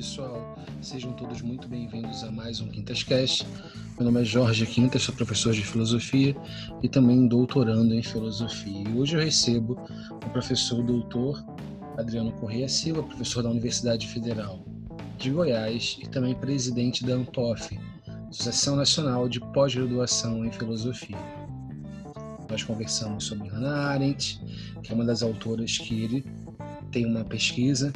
[0.00, 3.46] pessoal, sejam todos muito bem-vindos a mais um Quintas Cast.
[3.98, 6.34] Meu nome é Jorge Quintas, sou professor de filosofia
[6.82, 8.82] e também doutorando em filosofia.
[8.88, 9.78] E hoje eu recebo
[10.14, 11.44] o professor doutor
[11.98, 14.64] Adriano Correia Silva, professor da Universidade Federal
[15.18, 17.78] de Goiás e também presidente da ANTOF,
[18.30, 21.18] Associação Nacional de Pós-Graduação em Filosofia.
[22.48, 24.40] Nós conversamos sobre Hannah Arendt,
[24.82, 26.24] que é uma das autoras que ele
[26.90, 27.92] tem uma pesquisa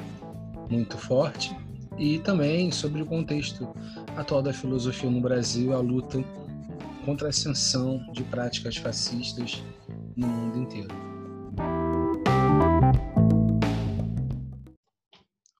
[0.68, 1.63] muito forte
[1.98, 3.68] e também sobre o contexto
[4.16, 6.18] atual da filosofia no Brasil, a luta
[7.04, 9.62] contra a ascensão de práticas fascistas
[10.16, 10.88] no mundo inteiro.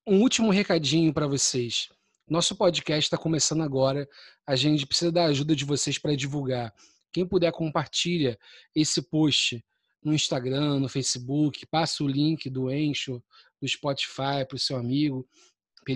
[0.06, 1.88] Um último recadinho para vocês.
[2.28, 4.08] Nosso podcast está começando agora.
[4.46, 6.72] A gente precisa da ajuda de vocês para divulgar.
[7.12, 8.38] Quem puder, compartilha
[8.74, 9.64] esse post
[10.02, 13.22] no Instagram, no Facebook, passa o link do Encho,
[13.60, 15.26] do Spotify para o seu amigo,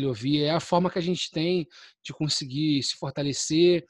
[0.07, 0.43] ouvir.
[0.43, 1.67] É a forma que a gente tem
[2.05, 3.87] de conseguir se fortalecer,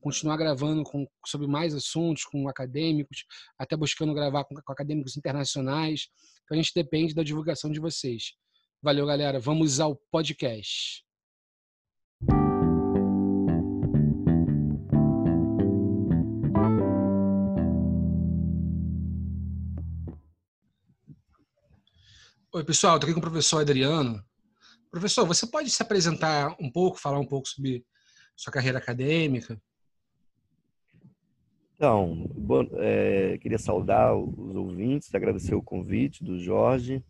[0.00, 3.24] continuar gravando com, sobre mais assuntos com acadêmicos,
[3.58, 6.08] até buscando gravar com, com acadêmicos internacionais.
[6.44, 8.32] Então a gente depende da divulgação de vocês.
[8.82, 9.38] Valeu, galera.
[9.38, 11.04] Vamos ao podcast.
[22.52, 24.24] Oi, pessoal, estou aqui com o professor Adriano.
[24.90, 27.84] Professor, você pode se apresentar um pouco, falar um pouco sobre
[28.34, 29.60] sua carreira acadêmica?
[31.76, 37.04] Então, bom, é, queria saudar os ouvintes, agradecer o convite do Jorge.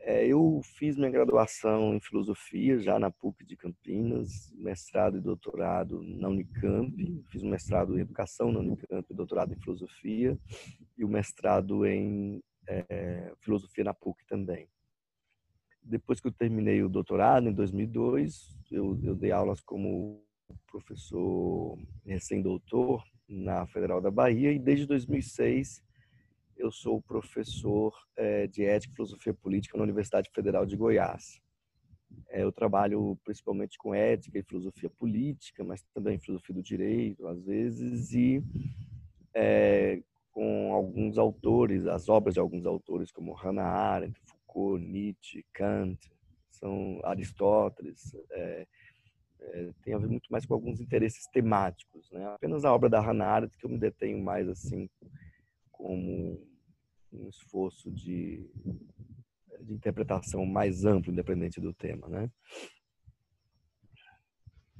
[0.00, 6.02] É, eu fiz minha graduação em filosofia já na PUC de Campinas, mestrado e doutorado
[6.02, 7.24] na Unicamp.
[7.30, 10.38] Fiz um mestrado em educação na Unicamp, doutorado em filosofia
[10.98, 14.68] e o mestrado em é, filosofia na PUC também.
[15.82, 20.22] Depois que eu terminei o doutorado, em 2002, eu, eu dei aulas como
[20.66, 25.82] professor recém-doutor na Federal da Bahia e desde 2006
[26.56, 31.40] eu sou professor é, de Ética e Filosofia Política na Universidade Federal de Goiás.
[32.28, 37.42] É, eu trabalho principalmente com ética e filosofia política, mas também filosofia do direito, às
[37.42, 38.42] vezes, e
[39.34, 44.18] é, com alguns autores, as obras de alguns autores como Hannah Arendt,
[44.52, 45.98] Foucault, Nietzsche, Kant,
[46.50, 48.66] são Aristóteles, é,
[49.40, 52.26] é, tem a ver muito mais com alguns interesses temáticos, né?
[52.34, 54.88] Apenas a obra da Hannah Arendt que eu me detenho mais assim
[55.70, 56.46] como
[57.12, 58.48] um esforço de,
[59.60, 62.30] de interpretação mais amplo, independente do tema, né?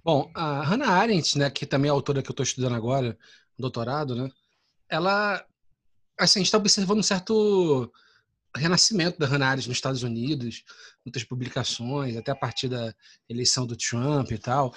[0.04, 3.16] Bom, a Hannah Arendt, né, que também é a autora que eu estou estudando agora,
[3.58, 4.28] doutorado, né?
[4.92, 5.42] ela,
[6.18, 7.90] assim, a gente está observando um certo
[8.56, 10.64] renascimento da Hannah Arendt nos Estados Unidos,
[11.04, 12.94] muitas publicações, até a partir da
[13.28, 14.74] eleição do Trump e tal,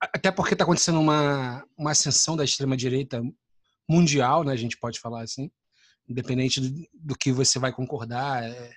[0.00, 3.22] até porque está acontecendo uma, uma ascensão da extrema-direita
[3.88, 5.50] mundial, né, a gente pode falar assim,
[6.08, 8.72] independente do, do que você vai concordar, é,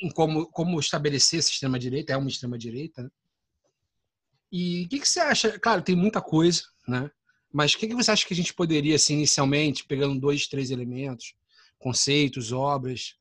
[0.00, 3.02] em como, como estabelecer essa extrema-direita, é uma extrema-direita.
[3.02, 3.10] Né?
[4.50, 5.58] E o que, que você acha?
[5.58, 7.10] Claro, tem muita coisa, né?
[7.52, 10.70] Mas o que, que você acha que a gente poderia, assim, inicialmente, pegando dois, três
[10.70, 11.34] elementos,
[11.78, 13.16] conceitos, obras,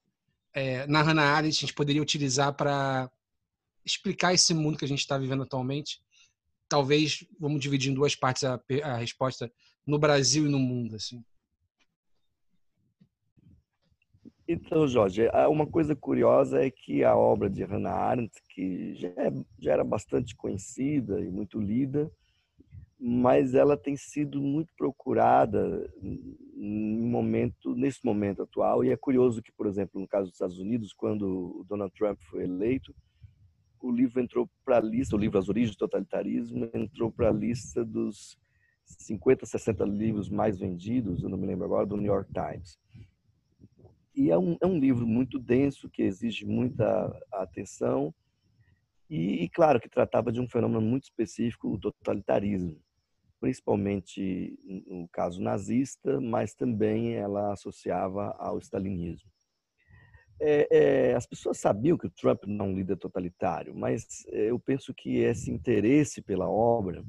[0.53, 3.09] é, na Hannah Arendt, a gente poderia utilizar para
[3.85, 6.01] explicar esse mundo que a gente está vivendo atualmente?
[6.69, 9.51] Talvez, vamos dividir em duas partes a, a resposta,
[9.85, 11.23] no Brasil e no mundo, assim.
[14.47, 19.31] Então, Jorge, uma coisa curiosa é que a obra de Hannah Arendt, que já, é,
[19.57, 22.11] já era bastante conhecida e muito lida,
[23.05, 25.93] mas ela tem sido muito procurada
[26.55, 28.81] momento, nesse momento atual.
[28.81, 32.17] E é curioso que, por exemplo, no caso dos Estados Unidos, quando o Donald Trump
[32.29, 32.95] foi eleito,
[33.81, 37.33] o livro entrou para a lista, o livro As Origens do Totalitarismo, entrou para a
[37.33, 38.37] lista dos
[38.85, 42.79] 50, 60 livros mais vendidos, eu não me lembro agora, do New York Times.
[44.15, 48.15] E é um, é um livro muito denso, que exige muita atenção,
[49.09, 52.81] e, e, claro que tratava de um fenômeno muito específico, o totalitarismo
[53.43, 54.57] principalmente
[54.87, 59.29] no caso nazista, mas também ela associava ao stalinismo.
[60.39, 64.49] É, é, as pessoas sabiam que o Trump não é um líder totalitário, mas é,
[64.49, 67.03] eu penso que esse interesse pela obra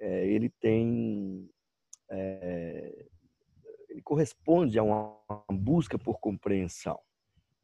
[0.00, 1.46] é, ele tem
[2.10, 3.06] é,
[3.90, 6.98] ele corresponde a uma busca por compreensão,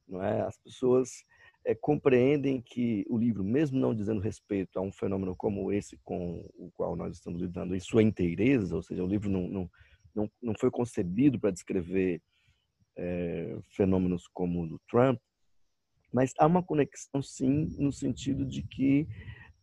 [0.06, 0.42] não é?
[0.42, 1.24] As pessoas
[1.66, 6.48] é, compreendem que o livro, mesmo não dizendo respeito a um fenômeno como esse com
[6.56, 9.70] o qual nós estamos lidando em sua inteireza, ou seja, o livro não, não,
[10.14, 12.22] não, não foi concebido para descrever
[12.96, 15.20] é, fenômenos como o do Trump,
[16.12, 19.06] mas há uma conexão, sim, no sentido de que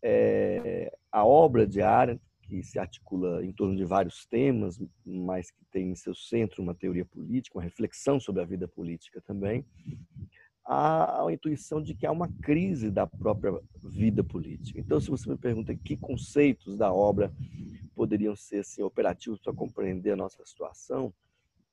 [0.05, 5.63] É, a obra de Arendt, que se articula em torno de vários temas, mas que
[5.71, 9.65] tem em seu centro uma teoria política, uma reflexão sobre a vida política também,
[10.65, 14.79] há a intuição de que há uma crise da própria vida política.
[14.79, 17.33] Então, se você me pergunta que conceitos da obra
[17.95, 21.13] poderiam ser assim, operativos para compreender a nossa situação,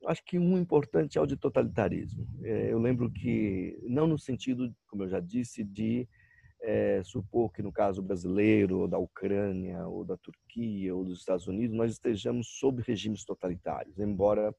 [0.06, 2.26] acho que um importante é o de totalitarismo.
[2.42, 6.08] É, eu lembro que, não no sentido, como eu já disse, de
[6.62, 11.46] é, supor que no caso brasileiro, ou da Ucrânia, ou da Turquia, ou dos Estados
[11.46, 14.54] Unidos, nós estejamos sob regimes totalitários, embora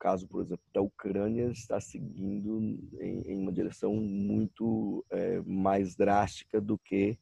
[0.00, 2.58] caso, por exemplo, da Ucrânia está seguindo
[2.98, 7.18] em, em uma direção muito é, mais drástica do que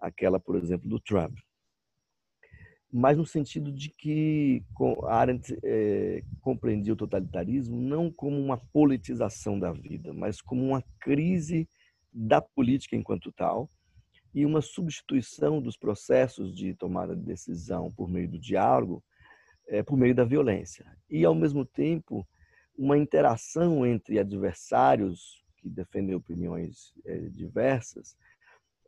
[0.00, 1.38] aquela, por exemplo, do Trump.
[2.90, 4.64] Mas no sentido de que
[5.06, 11.68] Arendt é, compreendia o totalitarismo não como uma politização da vida, mas como uma crise
[12.10, 13.68] da política enquanto tal
[14.34, 19.02] e uma substituição dos processos de tomada de decisão por meio do diálogo
[19.68, 22.26] é, por meio da violência e ao mesmo tempo
[22.76, 28.16] uma interação entre adversários que defendem opiniões é, diversas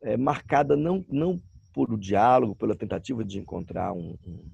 [0.03, 1.43] é, marcada não não
[1.79, 4.51] por o diálogo, pela tentativa de encontrar um, um,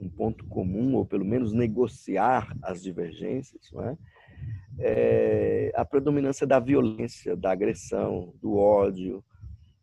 [0.00, 3.98] um ponto comum, ou pelo menos negociar as divergências, não é?
[4.78, 9.22] É, a predominância da violência, da agressão, do ódio,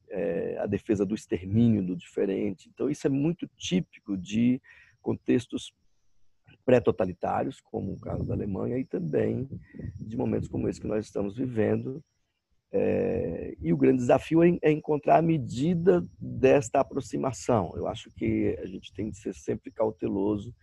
[0.10, 2.70] é, a defesa do extermínio do diferente.
[2.74, 4.62] Então, isso é muito típico de
[5.02, 5.74] contextos
[6.66, 9.50] pré-totalitários, como o caso da Alemanha, e também
[10.00, 12.04] de momentos como esse que nós estamos vivendo,
[12.72, 17.74] é, e o grande desafio é, é, encontrar a medida desta aproximação.
[17.76, 20.54] Eu acho que a gente tem de ser sempre cauteloso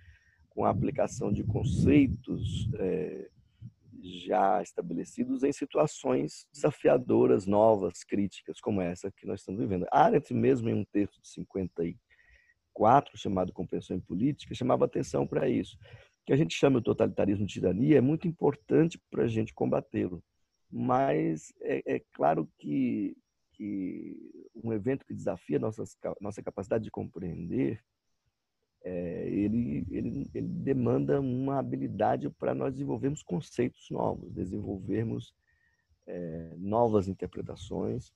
[0.48, 3.28] com a aplicação de conceitos é,
[4.24, 9.86] já estabelecidos em situações desafiadoras, novas, críticas, como essa que nós estamos vivendo.
[9.90, 15.76] Arendt, mesmo em um texto de 54, chamado Compreensão em Política, chamava atenção para isso.
[16.22, 19.54] O que a gente chama de totalitarismo de tirania é muito importante para a gente
[19.54, 20.22] combatê-lo
[20.70, 23.16] mas é, é claro que,
[23.52, 24.16] que,
[24.54, 27.82] um evento que desafia nossas, nossa capacidade de compreender,
[28.86, 35.34] é, ele, ele, ele, demanda uma habilidade para nós desenvolvermos conceitos novos, desenvolvermos
[36.06, 38.12] é, novas interpretações,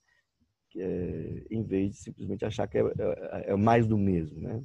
[0.77, 4.41] é, em vez de simplesmente achar que é, é, é mais do mesmo.
[4.41, 4.63] Né?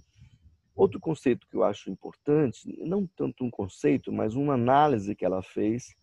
[0.76, 5.42] Outro conceito que eu acho importante, não tanto um conceito, mas uma análise que ela
[5.42, 5.96] fez,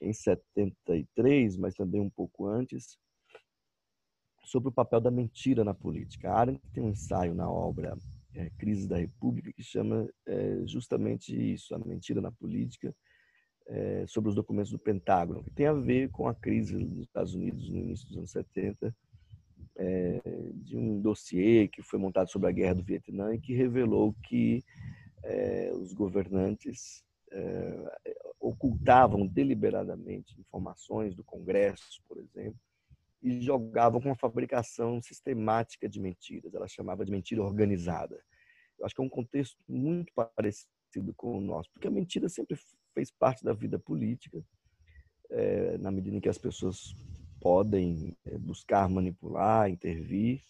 [0.00, 2.96] em 73, mas também um pouco antes,
[4.44, 6.30] sobre o papel da mentira na política.
[6.30, 7.98] A Arendt tem um ensaio na obra
[8.34, 12.94] é, Crise da República que chama é, justamente isso, a mentira na política,
[13.66, 17.34] é, sobre os documentos do Pentágono, que tem a ver com a crise dos Estados
[17.34, 18.94] Unidos no início dos anos 70,
[19.76, 20.20] é,
[20.54, 24.62] de um dossiê que foi montado sobre a guerra do Vietnã e que revelou que
[25.22, 27.90] é, os governantes é,
[28.40, 32.58] ocultavam deliberadamente informações do Congresso, por exemplo,
[33.22, 36.54] e jogavam com uma fabricação sistemática de mentiras.
[36.54, 38.20] Ela chamava de mentira organizada.
[38.78, 42.58] Eu acho que é um contexto muito parecido com o nosso, porque a mentira sempre
[42.94, 44.44] fez parte da vida política,
[45.30, 46.94] é, na medida em que as pessoas
[47.40, 50.40] podem é, buscar manipular, intervir,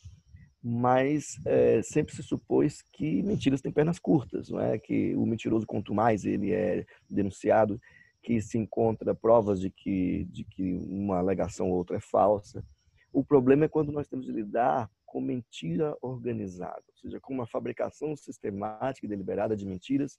[0.62, 4.78] mas é, sempre se supôs que mentiras têm pernas curtas, não é?
[4.78, 7.80] Que o mentiroso quanto mais ele é denunciado,
[8.22, 12.64] que se encontra provas de que de que uma alegação ou outra é falsa.
[13.12, 17.46] O problema é quando nós temos de lidar com mentira organizada, ou seja, com uma
[17.46, 20.18] fabricação sistemática e deliberada de mentiras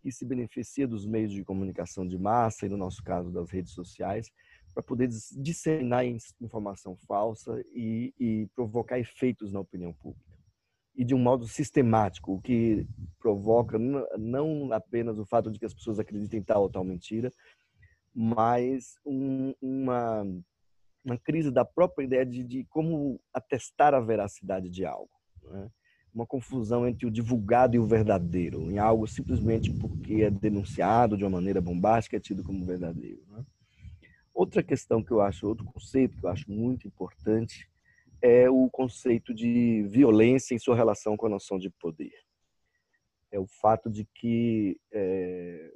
[0.00, 3.72] que se beneficia dos meios de comunicação de massa e no nosso caso das redes
[3.72, 4.32] sociais
[4.76, 6.04] para poder disseminar
[6.40, 10.35] informação falsa e, e, provocar efeitos na opinião pública.
[10.96, 12.86] E de um modo sistemático, o que
[13.20, 17.30] provoca não apenas o fato de que as pessoas acreditem em tal ou tal mentira,
[18.14, 20.24] mas um, uma,
[21.04, 25.10] uma crise da própria ideia de, de como atestar a veracidade de algo.
[25.44, 25.68] Né?
[26.14, 31.24] Uma confusão entre o divulgado e o verdadeiro, em algo simplesmente porque é denunciado de
[31.24, 33.22] uma maneira bombástica, é tido como verdadeiro.
[33.28, 33.44] Né?
[34.32, 37.68] Outra questão que eu acho, outro conceito que eu acho muito importante
[38.22, 42.14] é o conceito de violência em sua relação com a noção de poder.
[43.30, 45.72] É o fato de que é,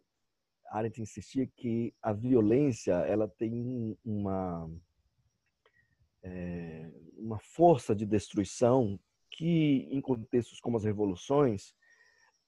[0.70, 4.70] Arendt insistia que a violência ela tem uma
[6.22, 8.98] é, uma força de destruição
[9.30, 11.74] que, em contextos como as revoluções,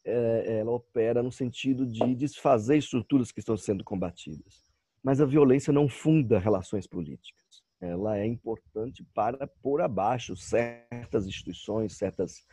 [0.05, 4.71] é, ela opera no sentido de desfazer estruturas que estão sendo combatidas.
[5.03, 7.42] Mas a violência não funda relações políticas.
[7.83, 12.47] Ela é importante para pôr abaixo certas instituições, certos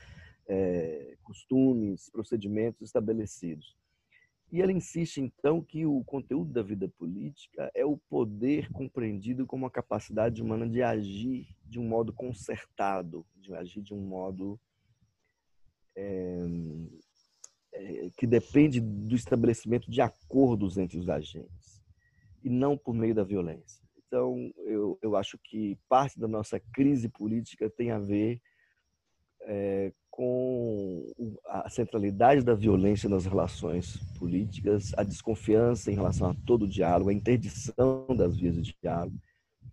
[0.47, 3.77] é, costumes, procedimentos estabelecidos.
[4.51, 9.67] E ela insiste, então, que o conteúdo da vida política é o poder compreendido como
[9.67, 14.59] a capacidade humana de agir de um modo concertado, de agir de um modo
[15.95, 16.47] é,
[17.73, 21.83] é, que depende do estabelecimento de acordos entre os agentes,
[22.43, 23.87] e não por meio da violência.
[24.09, 28.41] Então, eu, eu acho que parte da nossa crise política tem a ver
[29.41, 31.05] é, com
[31.45, 37.11] a centralidade da violência nas relações políticas, a desconfiança em relação a todo o diálogo,
[37.11, 39.15] a interdição das vias de diálogo,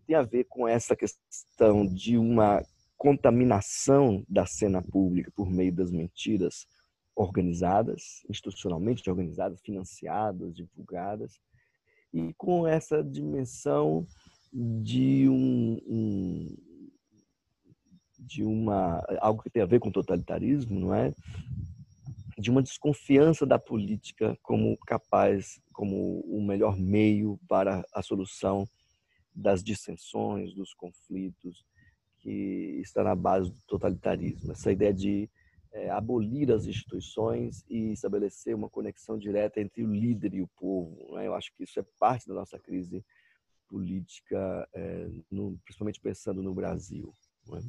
[0.06, 2.62] tem a ver com essa questão de uma
[2.98, 6.66] contaminação da cena pública por meio das mentiras
[7.14, 11.40] organizadas, institucionalmente organizadas, financiadas, divulgadas,
[12.16, 14.06] e com essa dimensão
[14.50, 16.56] de um, um
[18.18, 21.12] de uma algo que tem a ver com totalitarismo, não é?
[22.38, 28.66] De uma desconfiança da política como capaz, como o melhor meio para a solução
[29.34, 31.66] das dissensões, dos conflitos
[32.20, 34.52] que está na base do totalitarismo.
[34.52, 35.28] Essa ideia de
[35.76, 41.18] é, abolir as instituições e estabelecer uma conexão direta entre o líder e o povo.
[41.18, 41.26] É?
[41.26, 43.04] Eu acho que isso é parte da nossa crise
[43.68, 47.12] política, é, no, principalmente pensando no Brasil.
[47.52, 47.60] É?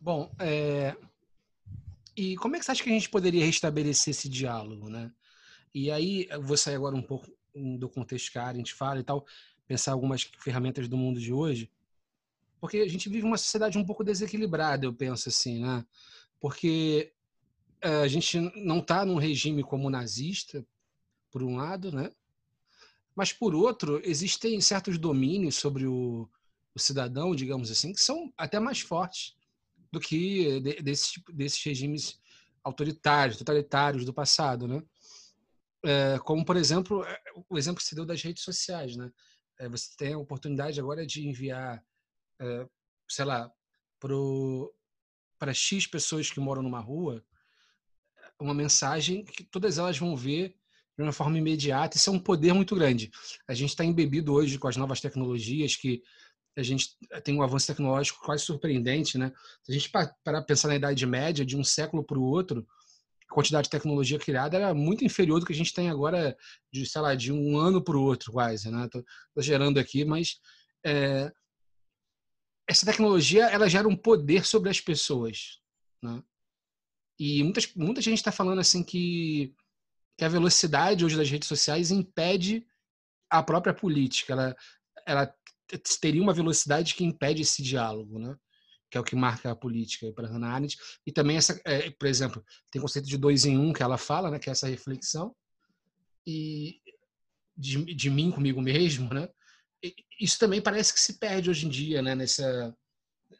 [0.00, 0.96] Bom, é...
[2.16, 5.12] e como é que você acha que a gente poderia restabelecer esse diálogo, né?
[5.74, 9.04] E aí, eu vou sair agora um pouco do contexto que a gente fala e
[9.04, 9.24] tal,
[9.72, 11.70] pensar algumas ferramentas do mundo de hoje,
[12.60, 15.84] porque a gente vive uma sociedade um pouco desequilibrada, eu penso assim, né?
[16.38, 17.10] Porque
[17.80, 20.64] é, a gente não está num regime como nazista,
[21.30, 22.10] por um lado, né?
[23.16, 26.28] Mas, por outro, existem certos domínios sobre o,
[26.74, 29.34] o cidadão, digamos assim, que são até mais fortes
[29.90, 32.20] do que desses, tipo, desses regimes
[32.62, 34.82] autoritários, totalitários do passado, né?
[35.82, 39.10] É, como, por exemplo, é, o exemplo que se deu das redes sociais, né?
[39.62, 41.80] É, você tem a oportunidade agora de enviar,
[42.40, 42.66] é,
[43.08, 43.48] sei lá,
[45.38, 47.24] para X pessoas que moram numa rua,
[48.40, 50.56] uma mensagem que todas elas vão ver
[50.96, 51.96] de uma forma imediata.
[51.96, 53.08] Isso é um poder muito grande.
[53.46, 56.02] A gente está embebido hoje com as novas tecnologias que
[56.56, 59.32] a gente tem um avanço tecnológico quase surpreendente, né?
[59.62, 59.90] Se a gente
[60.24, 62.66] parar pensar na Idade Média, de um século para o outro,
[63.32, 66.36] quantidade de tecnologia criada era muito inferior do que a gente tem agora,
[66.72, 68.88] de, sei lá, de um ano para o outro, quase, né?
[68.90, 69.02] Tô,
[69.38, 70.38] gerando aqui, mas
[70.84, 71.32] é,
[72.68, 75.60] essa tecnologia, ela gera um poder sobre as pessoas,
[76.02, 76.22] né?
[77.18, 79.54] E muitas, muita gente está falando assim que,
[80.18, 82.66] que a velocidade hoje das redes sociais impede
[83.30, 84.32] a própria política.
[84.32, 84.56] Ela,
[85.06, 85.34] ela
[86.00, 88.36] teria uma velocidade que impede esse diálogo, né?
[88.92, 90.76] Que é o que marca a política para Hannah Arendt.
[91.06, 93.96] E também, essa, é, por exemplo, tem o conceito de dois em um que ela
[93.96, 94.38] fala, né?
[94.38, 95.34] que é essa reflexão,
[96.26, 96.78] e
[97.56, 99.12] de, de mim comigo mesmo.
[99.14, 99.26] Né?
[99.82, 102.14] E isso também parece que se perde hoje em dia, né?
[102.14, 102.76] Nessa,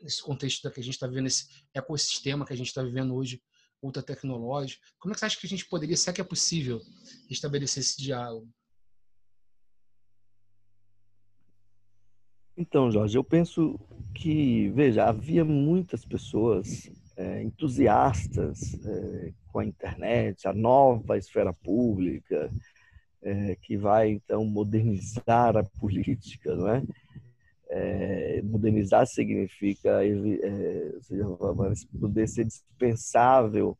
[0.00, 3.42] nesse contexto que a gente está vivendo, esse ecossistema que a gente está vivendo hoje,
[3.82, 4.82] ultra tecnológico.
[4.98, 6.80] Como é que você acha que a gente poderia, se é que é possível,
[7.28, 8.50] estabelecer esse diálogo?
[12.56, 13.78] Então, Jorge, eu penso
[14.14, 22.50] que, veja, havia muitas pessoas é, entusiastas é, com a internet, a nova esfera pública,
[23.22, 26.82] é, que vai, então, modernizar a política, não é?
[27.70, 30.92] é modernizar significa é,
[31.98, 33.78] poder ser dispensável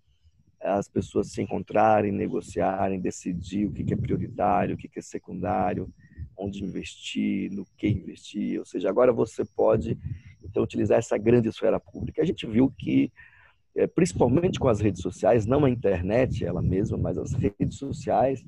[0.61, 5.93] as pessoas se encontrarem, negociarem, decidir o que é prioritário, o que é secundário,
[6.43, 8.59] onde investir, no que investir.
[8.59, 9.99] Ou seja, agora você pode
[10.43, 12.23] então utilizar essa grande esfera pública.
[12.23, 13.13] A gente viu que,
[13.75, 18.45] eh, principalmente com as redes sociais, não a internet ela mesma, mas as redes sociais,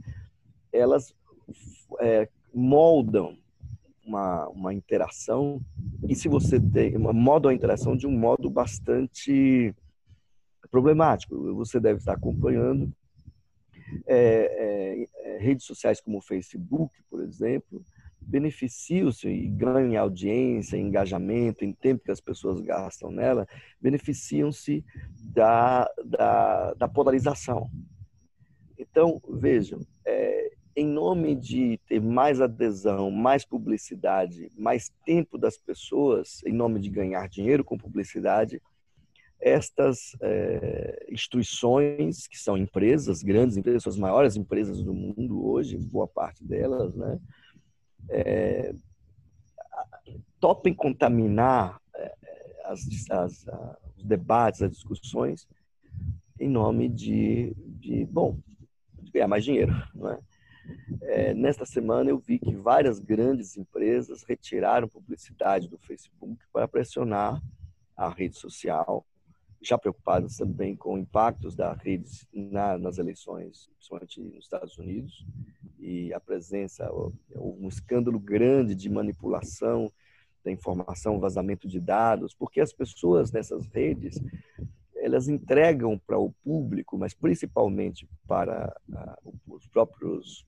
[0.72, 1.14] elas
[2.00, 3.36] é, moldam
[4.04, 5.60] uma, uma interação
[6.08, 9.74] e se você tem uma modo a interação de um modo bastante
[10.70, 11.54] problemático.
[11.54, 12.92] Você deve estar acompanhando
[14.06, 17.82] é, é, redes sociais como o Facebook, por exemplo,
[18.20, 23.46] beneficiam-se e ganham em audiência, em engajamento, em tempo que as pessoas gastam nela,
[23.80, 24.84] beneficiam-se
[25.20, 27.70] da, da, da, polarização.
[28.78, 36.42] Então, vejam, é, em nome de ter mais adesão, mais publicidade, mais tempo das pessoas,
[36.44, 38.60] em nome de ganhar dinheiro com publicidade,
[39.40, 46.08] estas é, instituições, que são empresas, grandes empresas, as maiores empresas do mundo hoje, boa
[46.08, 47.18] parte delas, né,
[48.08, 48.74] é,
[50.40, 52.14] topem contaminar é,
[52.64, 55.46] as, as, as, os debates, as discussões,
[56.38, 58.38] em nome de, de bom,
[59.00, 59.72] de ganhar mais dinheiro.
[59.94, 60.18] Não é?
[61.02, 67.40] É, nesta semana eu vi que várias grandes empresas retiraram publicidade do Facebook para pressionar
[67.96, 69.06] a rede social,
[69.64, 75.26] já preocupadas também com impactos da rede na, nas eleições, principalmente nos Estados Unidos,
[75.78, 76.90] e a presença,
[77.34, 79.90] um escândalo grande de manipulação
[80.44, 84.20] da informação, vazamento de dados, porque as pessoas nessas redes
[84.96, 88.74] elas entregam para o público, mas principalmente para
[89.46, 90.46] os próprios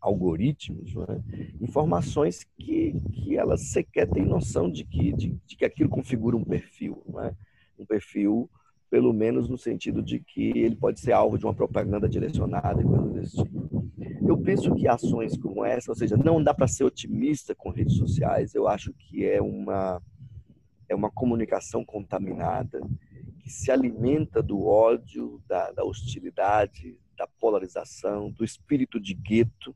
[0.00, 1.64] algoritmos, é?
[1.64, 6.44] informações que, que elas sequer têm noção de que, de, de que aquilo configura um
[6.44, 7.02] perfil.
[7.24, 7.34] É?
[7.78, 8.50] Um perfil,
[8.90, 12.84] pelo menos no sentido de que ele pode ser alvo de uma propaganda direcionada e
[12.84, 13.90] coisas desse tipo.
[14.26, 17.96] Eu penso que ações como essa, ou seja, não dá para ser otimista com redes
[17.96, 20.00] sociais, eu acho que é uma,
[20.88, 22.80] é uma comunicação contaminada
[23.40, 29.74] que se alimenta do ódio, da, da hostilidade, da polarização, do espírito de gueto,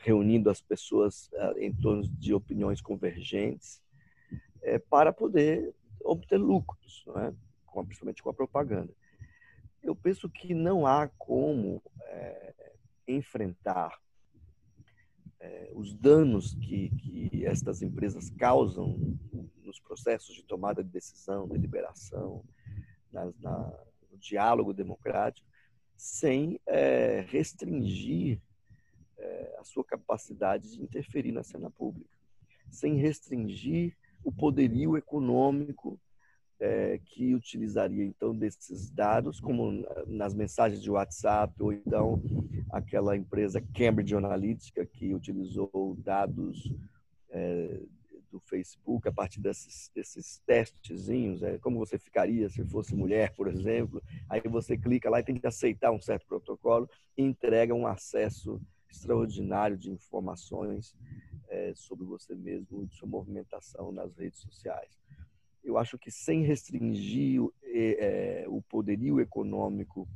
[0.00, 3.80] reunindo as pessoas uh, em torno de opiniões convergentes,
[4.62, 5.74] é, para poder
[6.12, 7.34] obter lucros, não é?
[7.66, 8.92] com, principalmente com a propaganda.
[9.82, 12.54] Eu penso que não há como é,
[13.08, 13.98] enfrentar
[15.40, 19.18] é, os danos que, que estas empresas causam
[19.64, 22.44] nos processos de tomada de decisão, deliberação,
[23.12, 25.48] na, na, no diálogo democrático,
[25.96, 28.40] sem é, restringir
[29.18, 32.16] é, a sua capacidade de interferir na cena pública,
[32.70, 35.98] sem restringir o poderio econômico
[36.60, 42.22] é, que utilizaria então desses dados, como nas mensagens de WhatsApp ou então
[42.70, 46.72] aquela empresa Cambridge Analytica que utilizou dados
[47.30, 47.80] é,
[48.30, 53.48] do Facebook a partir desses, desses testezinhos, é, como você ficaria se fosse mulher, por
[53.48, 54.02] exemplo.
[54.28, 58.60] Aí você clica lá e tem que aceitar um certo protocolo e entrega um acesso
[58.88, 60.94] extraordinário de informações
[61.52, 64.98] é, sobre você mesmo e sua movimentação nas redes sociais.
[65.62, 70.08] Eu acho que sem restringir é, o poderio econômico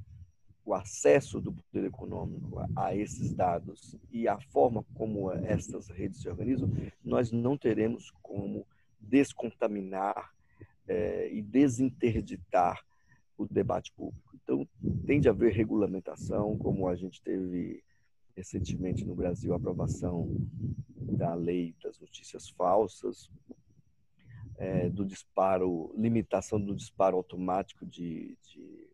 [0.64, 6.28] o acesso do poder econômico a, esses dados e a forma como essas redes se
[6.28, 6.68] organizam,
[7.04, 8.66] nós não teremos como
[8.98, 10.34] descontaminar
[10.88, 12.84] é, e desinterditar
[13.38, 14.36] o debate público.
[14.42, 14.66] Então,
[15.06, 17.80] tem de haver regulamentação, como a gente teve
[18.36, 20.36] recentemente no Brasil a aprovação
[20.88, 23.30] da lei das notícias falsas,
[24.58, 28.86] é, do disparo, limitação do disparo automático de, de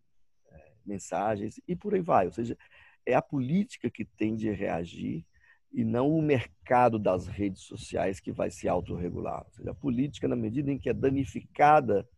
[0.85, 2.27] mensagens e por aí vai.
[2.27, 2.57] Ou seja,
[3.05, 5.25] é a política que tem de reagir
[5.73, 9.45] e não o mercado das redes sociais que vai se autorregular.
[9.47, 12.09] Ou seja, a política, na medida em que é danificada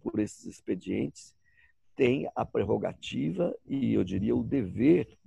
[0.00, 1.34] por esses expedientes,
[1.96, 5.18] tem a prerrogativa e, eu diria, o dever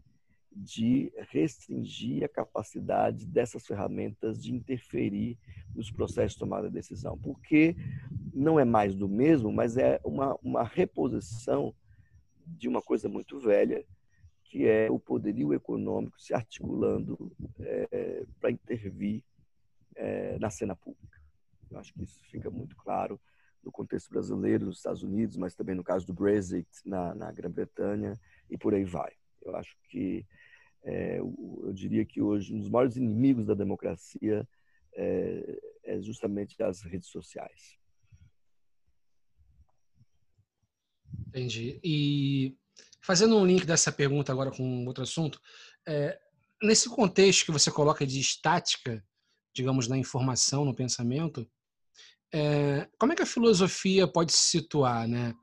[0.55, 5.37] de restringir a capacidade dessas ferramentas de interferir
[5.73, 7.75] nos processos de tomada de decisão, porque
[8.33, 11.73] não é mais do mesmo, mas é uma, uma reposição
[12.45, 13.83] de uma coisa muito velha,
[14.43, 19.23] que é o poderio econômico se articulando é, para intervir
[19.95, 21.19] é, na cena pública.
[21.71, 23.19] Eu acho que isso fica muito claro
[23.63, 28.19] no contexto brasileiro, nos Estados Unidos, mas também no caso do Brexit na, na Grã-Bretanha
[28.49, 29.13] e por aí vai.
[29.41, 30.25] Eu acho que
[30.83, 34.47] é, eu diria que hoje um dos maiores inimigos da democracia
[34.95, 37.77] é, é justamente as redes sociais.
[41.27, 41.79] Entendi.
[41.83, 42.55] E
[43.01, 45.39] fazendo um link dessa pergunta agora com outro assunto,
[45.87, 46.19] é,
[46.61, 49.03] nesse contexto que você coloca de estática,
[49.53, 51.49] digamos, na informação, no pensamento,
[52.33, 55.35] é, como é que a filosofia pode se situar, né?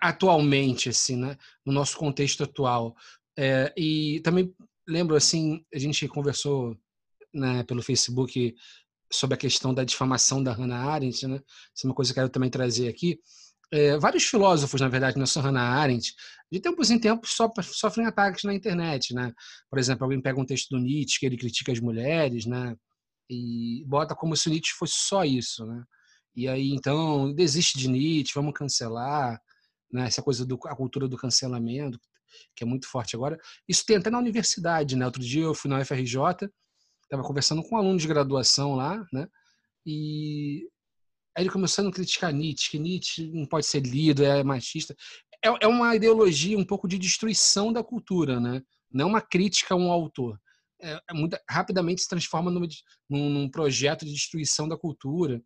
[0.00, 1.36] Atualmente, assim, né?
[1.64, 2.96] no nosso contexto atual.
[3.36, 4.54] É, e também
[4.88, 6.76] lembro, assim, a gente conversou
[7.34, 8.54] né, pelo Facebook
[9.12, 11.40] sobre a questão da difamação da Hannah Arendt, né?
[11.74, 13.20] Isso é uma coisa que eu quero também trazer aqui
[13.72, 16.14] é, vários filósofos, na verdade, não são Hannah Arendt,
[16.50, 17.36] de tempos em tempos
[17.72, 19.32] sofrem ataques na internet, né?
[19.68, 22.76] Por exemplo, alguém pega um texto do Nietzsche que ele critica as mulheres, né?
[23.28, 25.82] E bota como se o Nietzsche fosse só isso, né?
[26.34, 29.40] E aí, então, desiste de Nietzsche, vamos cancelar,
[29.92, 30.06] né?
[30.06, 31.98] Essa coisa da cultura do cancelamento,
[32.54, 33.38] que é muito forte agora.
[33.68, 35.04] Isso tem até na universidade, né?
[35.04, 36.16] Outro dia eu fui na UFRJ,
[37.02, 39.26] estava conversando com um aluno de graduação lá, né?
[39.84, 40.68] E
[41.36, 44.96] Aí ele começou a criticar Nietzsche, que Nietzsche não pode ser lido, é machista.
[45.44, 48.62] É, é uma ideologia um pouco de destruição da cultura, né?
[48.90, 50.40] Não é uma crítica a um autor.
[50.80, 52.66] É, é muito, rapidamente se transforma numa,
[53.08, 55.42] num, num, projeto de destruição da cultura.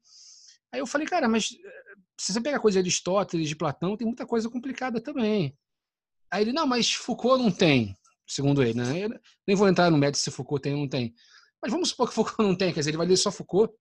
[0.73, 4.07] Aí eu falei, cara, mas eh, se você pegar coisa de Aristóteles, de Platão, tem
[4.07, 5.57] muita coisa complicada também.
[6.31, 8.75] Aí ele, não, mas Foucault não tem, segundo ele.
[8.75, 9.05] Né?
[9.05, 9.11] Eu
[9.47, 11.15] nem vou entrar no método se Foucault tem ou não tem.
[11.63, 13.75] Mas vamos supor que Foucault não tem, quer dizer, ele vai ler só Foucault,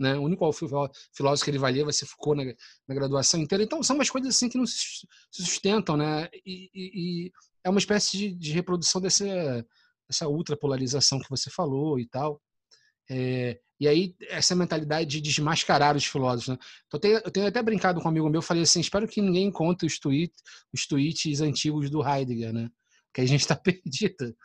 [0.00, 0.16] né?
[0.16, 2.52] O único filósofo que ele vai ler vai ser Foucault na,
[2.88, 3.62] na graduação inteira.
[3.62, 6.28] Então, são umas coisas assim que não se sustentam, né?
[6.44, 7.32] E, e, e
[7.62, 9.26] é uma espécie de, de reprodução dessa,
[10.08, 12.40] dessa ultrapolarização que você falou e tal.
[13.10, 16.48] É, e aí, essa mentalidade de desmascarar os filósofos.
[16.48, 16.58] Né?
[16.86, 19.22] Então, eu tenho, eu tenho, até brincado com um amigo meu, falei assim: espero que
[19.22, 20.34] ninguém encontre os, tweet,
[20.70, 22.70] os tweets antigos do Heidegger, né?
[23.14, 24.36] Que a gente está perdido.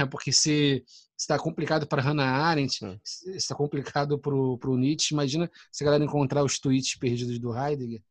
[0.00, 0.06] Né?
[0.10, 0.82] Porque se
[1.18, 2.98] está complicado para Hannah Arendt, é.
[3.36, 8.02] está complicado para o Nietzsche, imagina se a galera encontrar os tweets perdidos do Heidegger.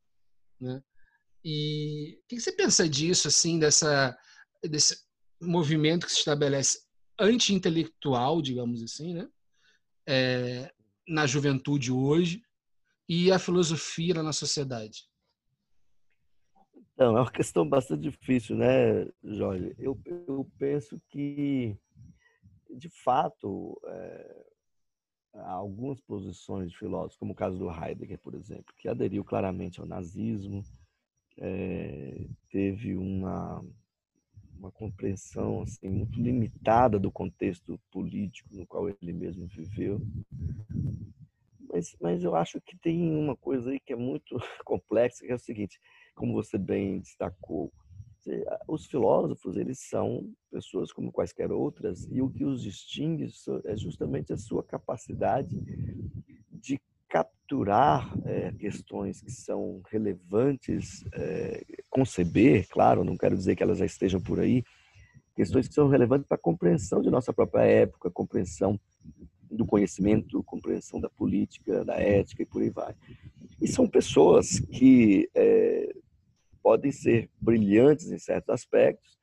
[0.62, 0.80] Né?
[1.44, 4.16] E o que você pensa disso, assim, dessa,
[4.62, 4.96] desse
[5.42, 6.82] movimento que se estabelece
[7.20, 9.28] anti-intelectual, digamos assim, né?
[10.08, 10.72] É,
[11.08, 12.42] na juventude hoje
[13.08, 15.08] e a filosofia na sociedade?
[16.98, 19.76] Não, é uma questão bastante difícil, né, Jorge?
[19.78, 21.78] Eu, eu penso que,
[22.70, 24.46] de fato, é,
[25.34, 29.86] algumas posições de filósofos, como o caso do Heidegger, por exemplo, que aderiu claramente ao
[29.86, 30.64] nazismo,
[31.38, 33.64] é, teve uma
[34.58, 40.02] uma compreensão assim muito limitada do contexto político no qual ele mesmo viveu.
[41.72, 45.36] Mas, mas eu acho que tem uma coisa aí que é muito complexa, que é
[45.36, 45.80] o seguinte,
[46.16, 47.72] como você bem destacou,
[48.68, 53.28] os filósofos eles são pessoas como quaisquer outras e o que os distingue
[53.66, 55.56] é justamente a sua capacidade
[56.52, 63.78] de capturar é, questões que são relevantes, é, conceber, claro, não quero dizer que elas
[63.78, 64.64] já estejam por aí,
[65.36, 68.80] questões que são relevantes para a compreensão de nossa própria época, compreensão
[69.50, 72.94] do conhecimento, compreensão da política, da ética e por aí vai.
[73.62, 75.94] E são pessoas que é,
[76.62, 79.18] podem ser brilhantes em certos aspectos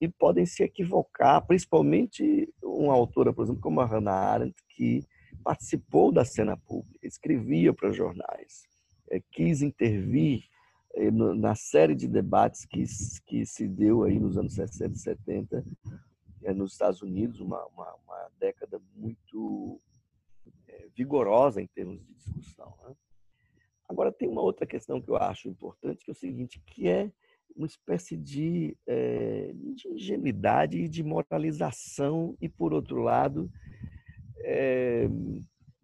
[0.00, 5.04] e podem se equivocar, principalmente uma autora, por exemplo, como a Hannah Arendt, que
[5.44, 6.95] participou da cena pública,
[7.26, 8.62] escrevia para jornais,
[9.10, 10.44] é, quis intervir
[10.94, 12.84] é, na série de debates que,
[13.26, 15.64] que se deu aí nos anos 60 e 70
[16.44, 19.80] é, nos Estados Unidos, uma, uma, uma década muito
[20.94, 22.74] vigorosa em termos de discussão.
[22.84, 22.94] Né?
[23.88, 27.10] Agora, tem uma outra questão que eu acho importante, que é o seguinte, que é
[27.54, 33.50] uma espécie de, é, de ingenuidade e de moralização, e, por outro lado,
[34.40, 35.08] é,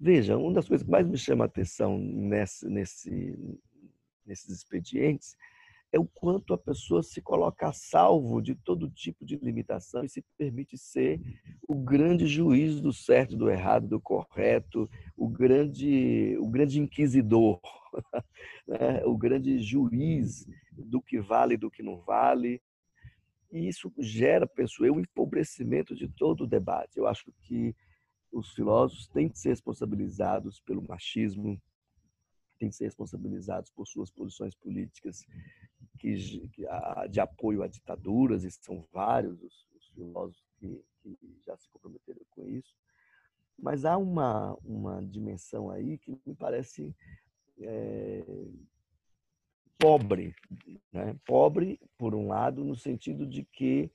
[0.03, 3.39] veja, uma das coisas que mais me chama a atenção nesse, nesse,
[4.27, 5.37] nesses expedientes
[5.93, 10.09] é o quanto a pessoa se coloca a salvo de todo tipo de limitação e
[10.09, 11.21] se permite ser
[11.69, 17.61] o grande juiz do certo, do errado, do correto, o grande, o grande inquisidor,
[18.67, 19.05] né?
[19.05, 22.61] o grande juiz do que vale e do que não vale.
[23.53, 26.97] E isso gera, penso eu, um empobrecimento de todo o debate.
[26.97, 27.77] Eu acho que
[28.33, 31.61] os filósofos têm que ser responsabilizados pelo machismo,
[32.59, 35.27] têm que ser responsabilizados por suas posições políticas
[35.99, 36.17] que,
[37.11, 42.23] de apoio a ditaduras, e são vários os, os filósofos que, que, já se comprometeram
[42.31, 42.75] com isso.
[43.59, 46.95] Mas há uma, uma dimensão aí que me parece
[47.61, 48.25] é,
[49.79, 50.35] pobre.
[50.93, 51.17] Né?
[51.27, 53.91] Pobre, por um lado, no sentido de que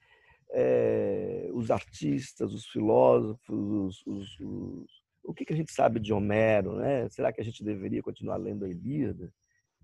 [0.52, 6.14] é, os artistas, os filósofos, os, os, os, o que, que, a gente sabe de
[6.14, 7.10] Homero, né?
[7.10, 9.32] Será que a gente deveria continuar lendo a Ilíada,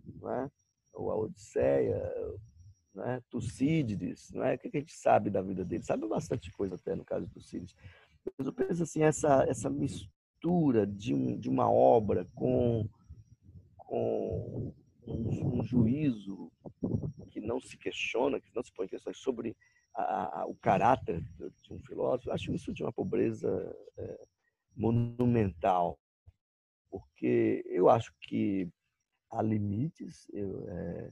[0.07, 0.49] é?
[0.93, 2.01] ou a Odisseia,
[2.93, 3.21] né?
[3.29, 4.55] Tucídides, não é?
[4.55, 5.83] O que, que a gente sabe da vida dele?
[5.83, 7.75] Sabe bastante coisa até no caso de Tucídides.
[8.37, 12.87] Mas eu penso assim, essa essa mistura de, um, de uma obra com
[13.77, 14.73] com
[15.05, 16.51] um, um juízo
[17.29, 19.55] que não se questiona, que não se põe questões sobre
[19.95, 21.21] a, a, o caráter
[21.61, 24.19] de um filósofo, acho isso de uma pobreza é,
[24.75, 25.99] monumental,
[26.89, 28.69] porque eu acho que
[29.29, 30.27] há limites.
[30.31, 31.09] Eu, é,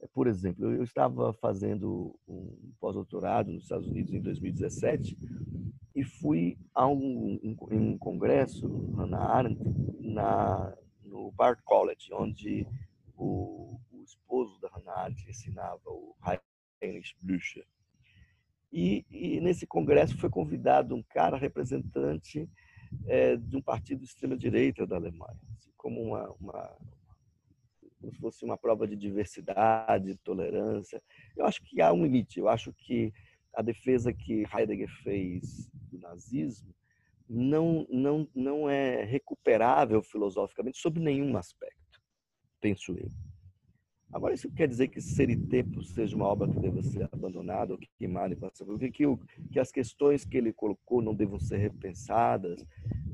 [0.00, 5.18] é por exemplo, eu, estava fazendo um pós-doutorado nos Estados Unidos em 2017
[5.94, 9.60] e fui a um, um, um congresso, Hannah Arendt,
[10.00, 12.66] na, no Bard College, onde
[13.16, 16.14] o, o esposo da Hannah Arendt ensinava, o
[16.80, 17.66] Heinrich Blücher.
[18.72, 22.48] E, e, nesse congresso foi convidado um cara representante
[23.06, 26.76] é, de um partido de extrema direita da Alemanha, assim, como uma, uma,
[27.98, 31.02] como se fosse uma prova de diversidade, de tolerância.
[31.36, 32.38] Eu acho que há um limite.
[32.38, 33.12] Eu acho que
[33.54, 36.74] a defesa que Heidegger fez do nazismo
[37.28, 42.00] não, não, não é recuperável filosoficamente sob nenhum aspecto,
[42.60, 43.10] penso eu.
[44.12, 47.74] Agora, isso quer dizer que Ser e Tempo seja uma obra que deva ser abandonada
[47.74, 49.04] ou queimada em passado, que, que,
[49.52, 52.64] que as questões que ele colocou não devam ser repensadas.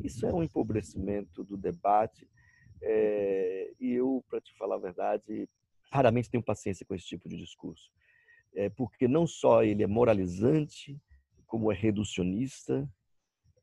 [0.03, 2.29] Isso é um empobrecimento do debate.
[2.81, 5.49] É, e eu, para te falar a verdade,
[5.91, 7.91] raramente tenho paciência com esse tipo de discurso.
[8.55, 10.97] É, porque não só ele é moralizante,
[11.45, 12.89] como é reducionista,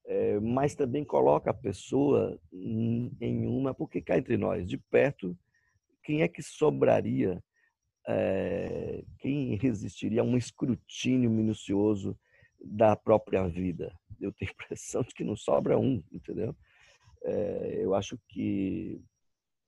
[0.06, 3.74] é, mas também coloca a pessoa em uma.
[3.74, 5.38] Porque cá entre nós, de perto,
[6.04, 7.42] quem é que sobraria,
[8.08, 12.18] é, quem resistiria a um escrutínio minucioso
[12.60, 13.94] da própria vida?
[14.20, 16.56] Eu tenho a impressão de que não sobra um, entendeu?
[17.24, 19.02] É, eu acho que.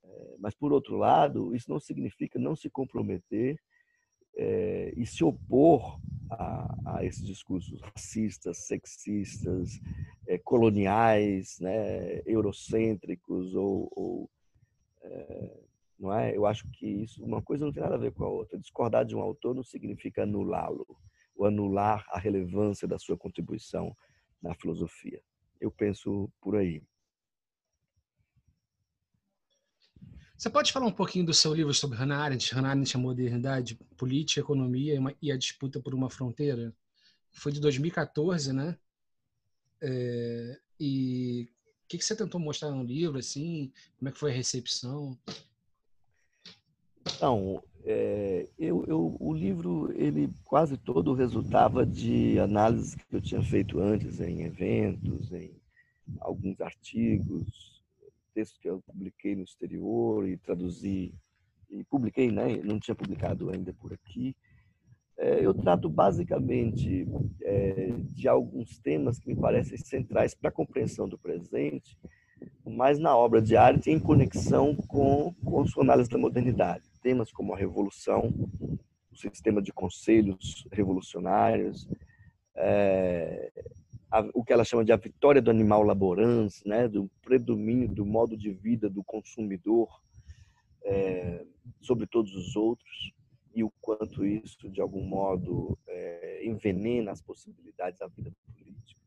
[0.02, 3.58] É, mas, por outro lado, isso não significa não se comprometer
[4.36, 9.80] é, e se opor a, a, esses discursos racistas, sexistas,
[10.26, 14.30] é, coloniais, né, eurocêntricos ou, ou
[15.02, 15.60] é,
[15.98, 16.36] não é?
[16.36, 18.58] Eu acho que isso, uma coisa não tem nada a ver com a outra.
[18.58, 20.86] Discordar de um autor não significa anulá-lo
[21.36, 23.96] ou anular a relevância da sua contribuição
[24.40, 25.22] na filosofia.
[25.60, 26.82] Eu penso por aí.
[30.36, 33.76] Você pode falar um pouquinho do seu livro sobre Hannah Arendt, Hannah Arendt, a modernidade,
[33.96, 36.74] política, economia e a disputa por uma fronteira?
[37.30, 38.76] Foi de 2014, né?
[39.80, 41.48] É, e
[41.84, 43.72] o que, que você tentou mostrar no livro, assim?
[43.96, 45.18] Como é que foi a recepção?
[47.06, 53.42] Então, é, eu, eu, o livro, ele quase todo resultava de análises que eu tinha
[53.42, 55.52] feito antes em eventos, em
[56.20, 57.82] alguns artigos,
[58.34, 61.14] textos que eu publiquei no exterior e traduzi
[61.70, 62.56] e publiquei, né?
[62.62, 64.34] Não tinha publicado ainda por aqui.
[65.16, 67.06] É, eu trato basicamente
[67.42, 71.96] é, de alguns temas que me parecem centrais para a compreensão do presente,
[72.66, 76.93] mas na obra de arte em conexão com, com os análise da modernidade.
[77.04, 78.32] Temas como a revolução,
[79.12, 81.86] o sistema de conselhos revolucionários,
[82.56, 83.52] é,
[84.10, 88.06] a, o que ela chama de a vitória do animal laborans, né, do predomínio do
[88.06, 90.00] modo de vida do consumidor
[90.82, 91.44] é,
[91.78, 93.12] sobre todos os outros
[93.54, 98.98] e o quanto isso, de algum modo, é, envenena as possibilidades da vida política.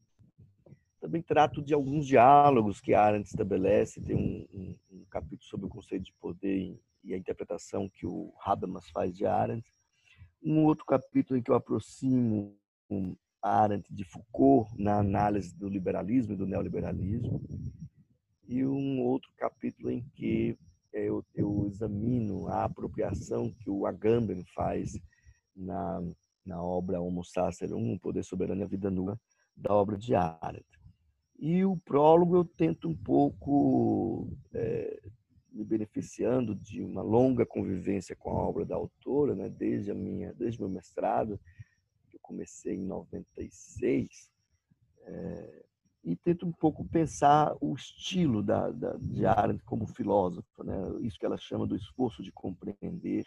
[1.01, 5.69] Também trato de alguns diálogos que Arendt estabelece, tem um, um, um capítulo sobre o
[5.69, 9.73] conceito de poder e a interpretação que o Habermas faz de Arendt.
[10.43, 12.55] Um outro capítulo em que eu aproximo
[13.41, 17.41] Arendt de Foucault na análise do liberalismo e do neoliberalismo,
[18.47, 20.57] e um outro capítulo em que
[20.93, 24.97] eu, eu examino a apropriação que o Agamben faz
[25.55, 26.01] na,
[26.45, 29.19] na obra Homo Sacerum, O Poder Soberano e a Vida Nua,
[29.55, 30.65] da obra de Arendt.
[31.39, 35.01] E o prólogo eu tento um pouco, é,
[35.51, 40.33] me beneficiando de uma longa convivência com a obra da autora, né, desde a minha,
[40.33, 41.39] desde meu mestrado,
[42.27, 44.29] comecei em 96,
[45.03, 45.65] é,
[46.03, 50.75] e tento um pouco pensar o estilo da, da, de Arendt como filósofa, né?
[51.01, 53.25] isso que ela chama do esforço de compreender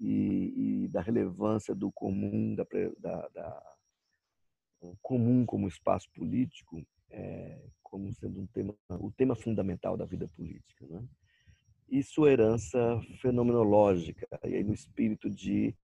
[0.00, 2.64] e, e da relevância do comum, da,
[2.98, 3.76] da, da
[5.00, 10.86] comum como espaço político, é, como sendo um tema, o tema fundamental da vida política.
[10.86, 11.04] Né?
[11.92, 15.76] E sua herança fenomenológica, e aí no espírito de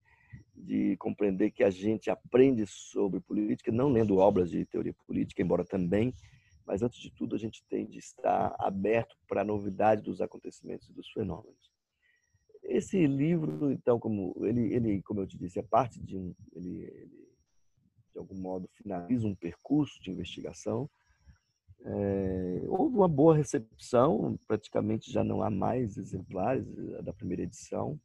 [0.55, 5.65] de compreender que a gente aprende sobre política não lendo obras de teoria política, embora
[5.65, 6.13] também,
[6.67, 10.89] mas antes de tudo a gente tem de estar aberto para a novidade dos acontecimentos
[10.89, 11.73] e dos fenômenos.
[12.63, 16.83] Esse livro, então, como ele, ele como eu te disse, é parte de um, ele,
[16.83, 17.29] ele
[18.13, 20.91] de algum modo finaliza um percurso de investigação.
[21.85, 26.67] É, houve uma boa recepção, praticamente já não há mais exemplares
[27.03, 27.99] da primeira edição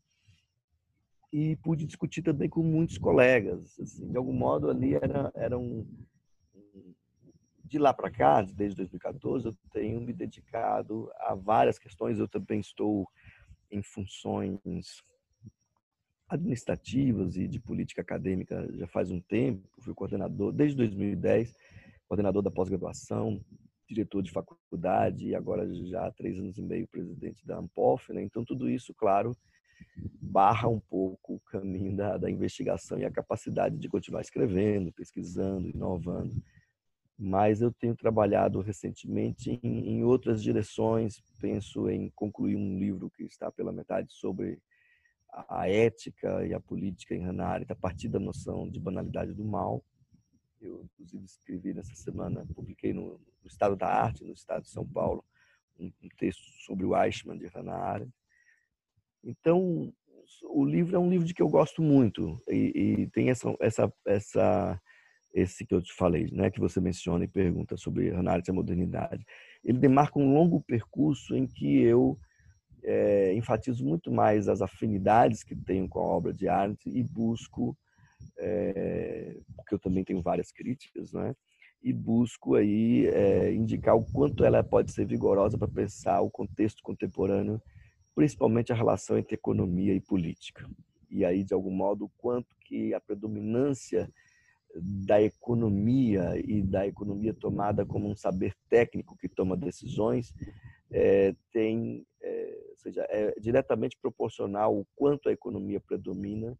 [1.33, 3.79] e pude discutir também com muitos colegas.
[3.79, 5.83] Assim, de algum modo, ali era, era um.
[7.65, 12.19] De lá para cá, desde 2014, eu tenho me dedicado a várias questões.
[12.19, 13.09] Eu também estou
[13.71, 15.03] em funções
[16.29, 19.67] administrativas e de política acadêmica já faz um tempo.
[19.79, 21.55] Fui coordenador desde 2010,
[22.13, 23.43] coordenador da pós-graduação,
[23.89, 28.13] diretor de faculdade e agora já há três anos e meio presidente da Ampof.
[28.13, 28.21] Né?
[28.21, 29.35] Então tudo isso, claro,
[30.21, 35.67] barra um pouco o caminho da, da investigação e a capacidade de continuar escrevendo, pesquisando,
[35.67, 36.35] inovando.
[37.17, 41.19] mas eu tenho trabalhado recentemente em, em, outras direções.
[41.41, 44.59] Penso em concluir um livro que está pela metade sobre
[45.49, 49.43] a ética e a política em Hannah Arendt a partir da noção de banalidade do
[49.43, 49.83] mal.
[50.65, 54.87] Eu, inclusive, escrevi nessa semana, publiquei no, no Estado da Arte, no Estado de São
[54.87, 55.23] Paulo,
[55.79, 58.13] um, um texto sobre o Eichmann de Hannah Arendt.
[59.23, 59.93] Então,
[60.43, 63.93] o livro é um livro de que eu gosto muito e, e tem essa, essa,
[64.05, 64.81] essa
[65.33, 68.51] esse que eu te falei, né, que você menciona e pergunta sobre Hannah Arendt e
[68.51, 69.25] a modernidade.
[69.63, 72.17] Ele demarca um longo percurso em que eu
[72.83, 77.75] é, enfatizo muito mais as afinidades que tenho com a obra de Arendt e busco,
[78.37, 81.35] é, porque eu também tenho várias críticas, né,
[81.81, 86.81] e busco aí é, indicar o quanto ela pode ser vigorosa para pensar o contexto
[86.81, 87.61] contemporâneo,
[88.15, 90.69] principalmente a relação entre economia e política.
[91.09, 94.09] E aí, de algum modo, o quanto que a predominância
[94.75, 100.33] da economia e da economia tomada como um saber técnico que toma decisões
[100.91, 106.57] é, tem, é, ou seja, é diretamente proporcional o quanto a economia predomina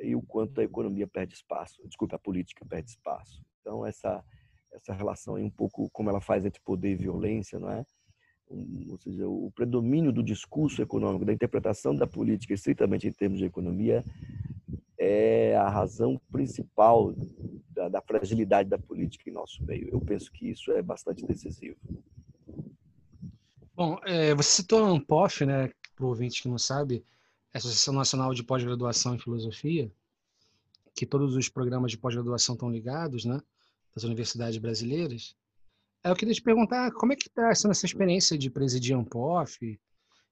[0.00, 1.80] e o quanto a economia perde espaço.
[1.86, 3.42] Desculpa, a política perde espaço.
[3.60, 4.24] Então essa
[4.72, 7.84] essa relação é um pouco como ela faz entre poder e violência, não é?
[8.90, 13.44] ou seja, o predomínio do discurso econômico, da interpretação da política, estritamente em termos de
[13.44, 14.04] economia,
[14.98, 17.14] é a razão principal
[17.68, 19.88] da, da, fragilidade da política em nosso meio.
[19.90, 21.76] Eu penso que isso é bastante decisivo.
[23.74, 27.04] Bom, é, você citou a ANPOF, né, para o ouvinte que não sabe,
[27.52, 29.92] Associação Nacional de Pós-Graduação em Filosofia,
[30.94, 33.40] que todos os programas de pós-graduação estão ligados, né,
[33.94, 35.34] das universidades brasileiras.
[36.04, 39.78] Eu queria te perguntar como é que está sendo essa experiência de presidir a ANPOF?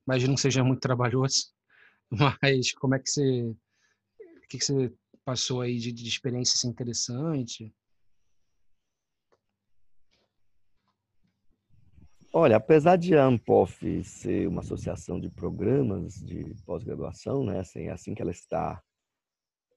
[0.07, 1.53] Imagino que seja muito trabalhoso,
[2.43, 4.93] mas como é que você o que, que você
[5.25, 7.75] passou aí de, de experiência assim, interessante?
[12.41, 17.91] Olha, apesar de a ANPOF ser uma associação de programas de pós-graduação, né, assim, é
[17.91, 18.81] assim que ela está,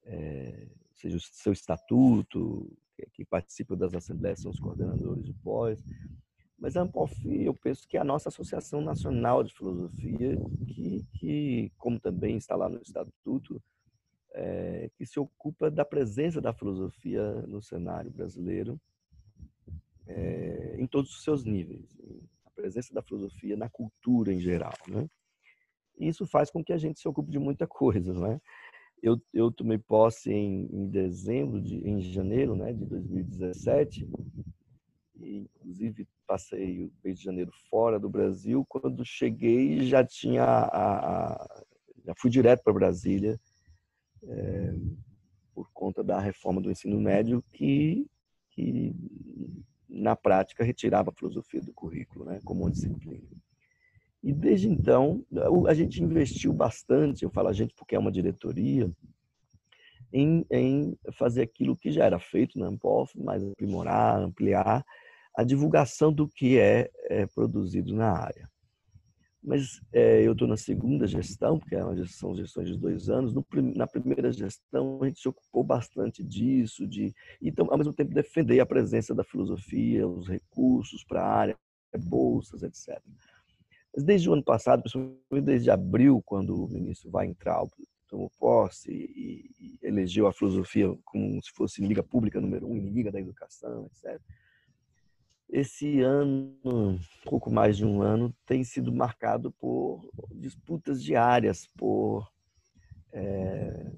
[0.04, 2.72] é, seja o seu estatuto,
[3.14, 5.82] que, participa das assembleias são os coordenadores de pós,
[6.56, 7.12] mas a ANPOF,
[7.44, 12.54] eu penso que é a nossa Associação Nacional de Filosofia, que, que como também está
[12.54, 13.60] lá no estatuto,
[14.34, 18.80] é, que se ocupa da presença da filosofia no cenário brasileiro
[20.06, 21.90] é, em todos os seus níveis,
[22.54, 25.08] presença da filosofia na cultura em geral, né?
[25.98, 28.40] Isso faz com que a gente se ocupe de muita coisa, né?
[29.02, 34.08] Eu, eu tomei posse em, em dezembro, de, em janeiro, né, de 2017,
[35.16, 38.64] e inclusive passei o mês de janeiro fora do Brasil.
[38.68, 41.64] Quando cheguei, já tinha a, a
[42.04, 43.40] já fui direto para Brasília
[44.24, 44.74] é,
[45.54, 48.06] por conta da reforma do ensino médio que,
[48.50, 48.94] que
[49.92, 53.28] na prática retirava a filosofia do currículo, né, como uma disciplina.
[54.22, 55.24] E desde então
[55.66, 58.90] a gente investiu bastante, eu falo a gente porque é uma diretoria,
[60.12, 64.84] em, em fazer aquilo que já era feito na Ampof, mas aprimorar, ampliar
[65.34, 68.51] a divulgação do que é, é produzido na área
[69.42, 73.34] mas é, eu estou na segunda gestão, porque é gestão, gestões de dois anos.
[73.34, 78.14] No, na primeira gestão, a gente se ocupou bastante disso, de então, ao mesmo tempo,
[78.14, 81.58] defender a presença da filosofia, os recursos para a área,
[81.98, 83.02] bolsas, etc.
[83.94, 87.64] Mas desde o ano passado, principalmente desde abril, quando o ministro vai entrar,
[88.08, 93.10] tomou posse e, e elegeu a filosofia como se fosse liga pública número um, liga
[93.10, 94.20] da educação, etc
[95.52, 102.26] esse ano, pouco mais de um ano, tem sido marcado por disputas diárias, por,
[103.12, 103.92] é,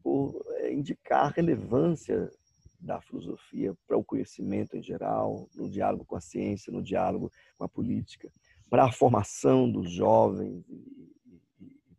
[0.00, 2.30] por indicar a relevância
[2.78, 7.64] da filosofia para o conhecimento em geral, no diálogo com a ciência, no diálogo com
[7.64, 8.30] a política,
[8.70, 11.12] para a formação dos jovens e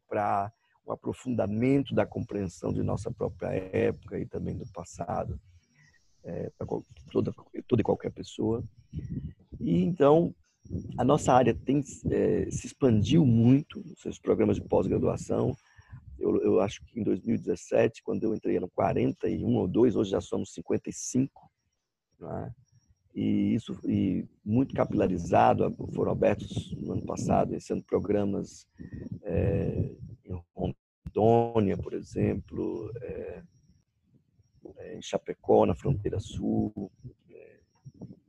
[0.07, 0.53] para
[0.85, 5.37] o aprofundamento da compreensão de nossa própria época e também do passado
[6.25, 6.67] é, para
[7.11, 7.33] toda,
[7.67, 8.63] toda e qualquer pessoa.
[9.59, 10.33] E então,
[10.97, 15.55] a nossa área tem, é, se expandiu muito, os seus programas de pós-graduação.
[16.17, 20.21] Eu, eu, acho que em 2017, quando eu entrei, eram 41 ou 2, hoje já
[20.21, 21.51] somos 55.
[22.19, 22.51] Né?
[23.13, 28.67] E isso e muito capilarizado, foram abertos no ano passado, esse ano, programas
[29.23, 29.91] é,
[30.25, 33.43] em Rondônia, por exemplo, é,
[34.93, 36.91] em Chapecó, na fronteira sul,
[37.31, 37.59] é,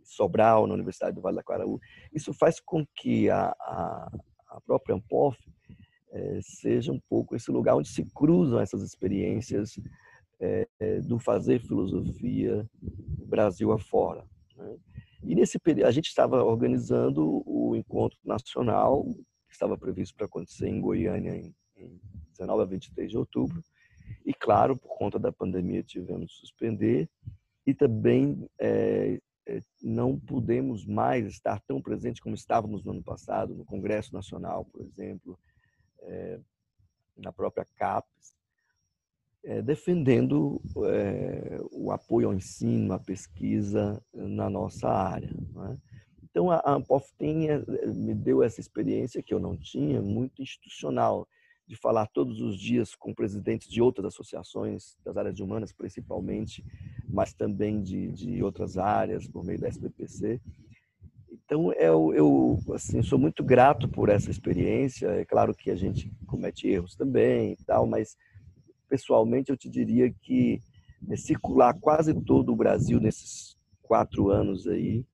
[0.03, 1.81] Sobral, na Universidade do Vale da Quaraú.
[2.13, 4.11] Isso faz com que a, a,
[4.49, 5.39] a própria Ampof
[6.11, 9.79] é, seja um pouco esse lugar onde se cruzam essas experiências
[10.41, 12.69] é, é, do fazer filosofia
[13.27, 14.25] Brasil afora.
[14.57, 14.77] Né?
[15.23, 19.05] E nesse período, a gente estava organizando o encontro nacional,
[19.49, 22.01] que estava previsto para acontecer em Goiânia em, em
[22.31, 23.63] 19 a 23 de outubro.
[24.25, 27.09] E, claro, por conta da pandemia, tivemos que suspender.
[27.67, 33.55] E também é, é, não pudemos mais estar tão presentes como estávamos no ano passado,
[33.55, 35.39] no Congresso Nacional, por exemplo,
[36.03, 36.41] é,
[37.17, 38.37] na própria CAPES,
[39.45, 45.31] é, defendendo é, o apoio ao ensino, à pesquisa na nossa área.
[45.71, 45.77] É?
[46.25, 51.29] Então, a Ampof tem, é, me deu essa experiência que eu não tinha, muito institucional,
[51.67, 56.65] de falar todos os dias com presidentes de outras associações, das áreas humanas principalmente,
[57.09, 60.41] mas também de, de outras áreas, por meio da SBPC.
[61.31, 65.09] Então, eu, eu assim, sou muito grato por essa experiência.
[65.09, 68.17] É claro que a gente comete erros também e tal, mas
[68.89, 70.61] pessoalmente eu te diria que
[71.09, 75.05] é, circular quase todo o Brasil nesses quatro anos aí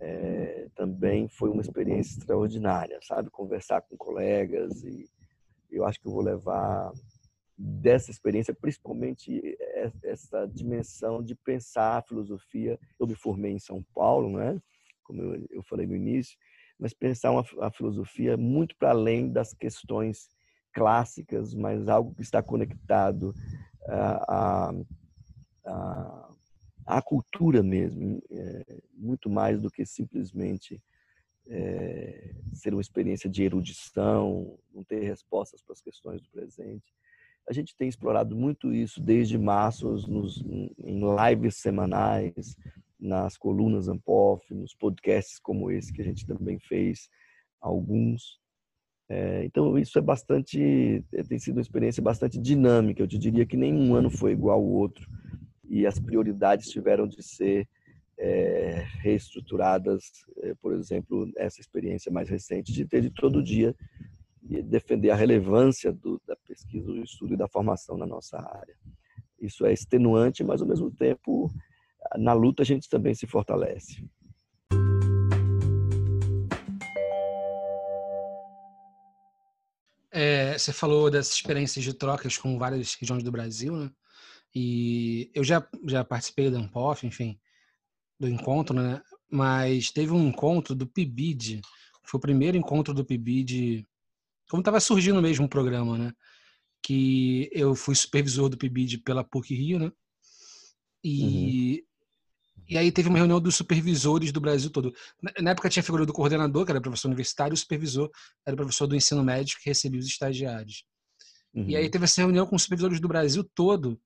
[0.00, 3.30] é, também foi uma experiência extraordinária, sabe?
[3.30, 5.04] Conversar com colegas e
[5.70, 6.92] eu acho que eu vou levar
[7.56, 9.56] dessa experiência, principalmente
[10.02, 12.78] essa dimensão de pensar a filosofia.
[12.98, 14.60] Eu me formei em São Paulo, né?
[15.04, 16.38] Como eu, falei no início,
[16.78, 20.28] mas pensar uma, a filosofia muito para além das questões
[20.72, 23.34] clássicas, mas algo que está conectado
[23.86, 24.72] à,
[25.66, 26.30] à,
[26.86, 30.80] à cultura mesmo, é, muito mais do que simplesmente
[31.48, 36.94] é, ser uma experiência de erudição, não ter respostas para as questões do presente.
[37.48, 40.40] A gente tem explorado muito isso desde março nos,
[40.78, 42.56] em lives semanais,
[42.98, 47.08] nas colunas Ampof, nos podcasts como esse que a gente também fez,
[47.60, 48.38] alguns.
[49.08, 53.02] É, então isso é bastante, é, tem sido uma experiência bastante dinâmica.
[53.02, 55.08] Eu te diria que nenhum ano foi igual ao outro
[55.68, 57.68] e as prioridades tiveram de ser
[58.20, 60.04] é, reestruturadas.
[60.42, 63.74] É, por exemplo, essa experiência mais recente de ter de todo dia
[64.42, 68.76] defender a relevância do, da pesquisa, do estudo e da formação na nossa área.
[69.40, 71.50] Isso é extenuante, mas ao mesmo tempo
[72.16, 74.04] na luta a gente também se fortalece.
[80.12, 83.90] É, você falou dessas experiências de trocas com várias regiões do Brasil, né?
[84.52, 87.38] E eu já, já participei da Ampof, enfim,
[88.20, 89.00] do encontro, né?
[89.30, 91.62] Mas teve um encontro do PIBID,
[92.04, 93.86] foi o primeiro encontro do PIBID,
[94.48, 96.12] como estava surgindo mesmo o programa, né?
[96.82, 99.92] Que eu fui supervisor do PIBID pela PUC Rio, né?
[101.02, 101.90] E uhum.
[102.70, 104.94] E aí teve uma reunião dos supervisores do Brasil todo.
[105.40, 108.08] Na época tinha a figura do coordenador, que era professor universitário, e o supervisor
[108.46, 110.84] era o professor do ensino médio, que recebia os estagiários.
[111.52, 111.68] Uhum.
[111.68, 111.90] E aí uhum.
[111.90, 114.00] teve essa reunião com os supervisores do Brasil todo.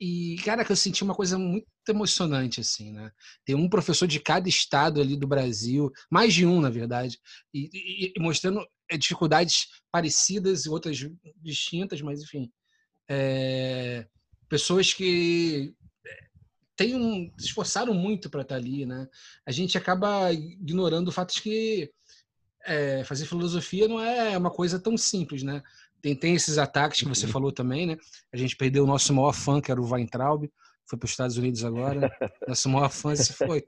[0.00, 3.10] E, cara, que eu senti uma coisa muito emocionante, assim, né?
[3.44, 7.18] Tem um professor de cada estado ali do Brasil, mais de um, na verdade,
[7.52, 10.98] e, e, e mostrando é, dificuldades parecidas e outras
[11.42, 12.50] distintas, mas, enfim.
[13.10, 14.06] É,
[14.48, 15.74] pessoas que
[16.78, 19.08] tem um, se esforçaram muito para estar tá ali, né?
[19.44, 21.92] A gente acaba ignorando o fato de que
[22.64, 25.60] é, fazer filosofia não é uma coisa tão simples, né?
[26.00, 27.32] Tem, tem esses ataques que você uhum.
[27.32, 27.96] falou também, né?
[28.32, 30.48] A gente perdeu o nosso maior fã, que era o Weintraub,
[30.88, 32.10] foi para os Estados Unidos agora.
[32.48, 33.62] Nosso maior fã se foi.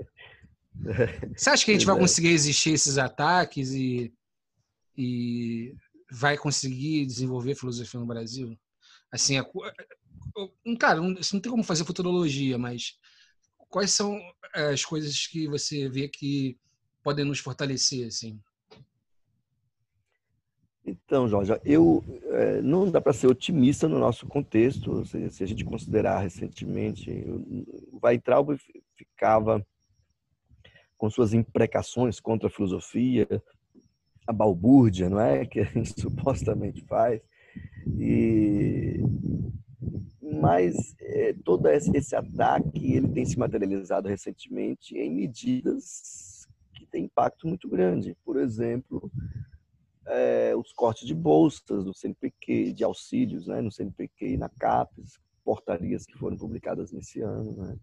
[1.37, 1.99] Você acha que a gente vai é.
[1.99, 4.13] conseguir resistir esses ataques e,
[4.97, 5.75] e
[6.11, 8.57] vai conseguir desenvolver filosofia no Brasil?
[9.13, 9.45] Assim, a,
[10.79, 12.95] cara, não, não tem como fazer futurologia, mas
[13.69, 14.19] quais são
[14.55, 16.57] eh, as coisas que você vê que
[17.03, 18.41] podem nos fortalecer, assim?
[20.85, 25.05] Então, Jorge, eu é, não dá para ser otimista no nosso contexto.
[25.05, 27.11] Se, se, a gente considerar recentemente,
[27.93, 28.57] o Weitraub
[28.97, 29.65] ficava
[30.97, 33.27] com suas imprecações contra a filosofia,
[34.27, 37.21] a balbúrdia, não é, que a gente supostamente faz,
[37.99, 39.01] e
[40.41, 47.47] mas é, todo esse ataque ele tem se materializado recentemente em medidas que têm impacto
[47.47, 48.17] muito grande.
[48.25, 49.11] Por exemplo,
[50.11, 55.19] é, os cortes de bolsas do CNPq, de auxílios né, no CNPq e na CAPES,
[55.45, 57.53] portarias que foram publicadas nesse ano.
[57.53, 57.77] Né?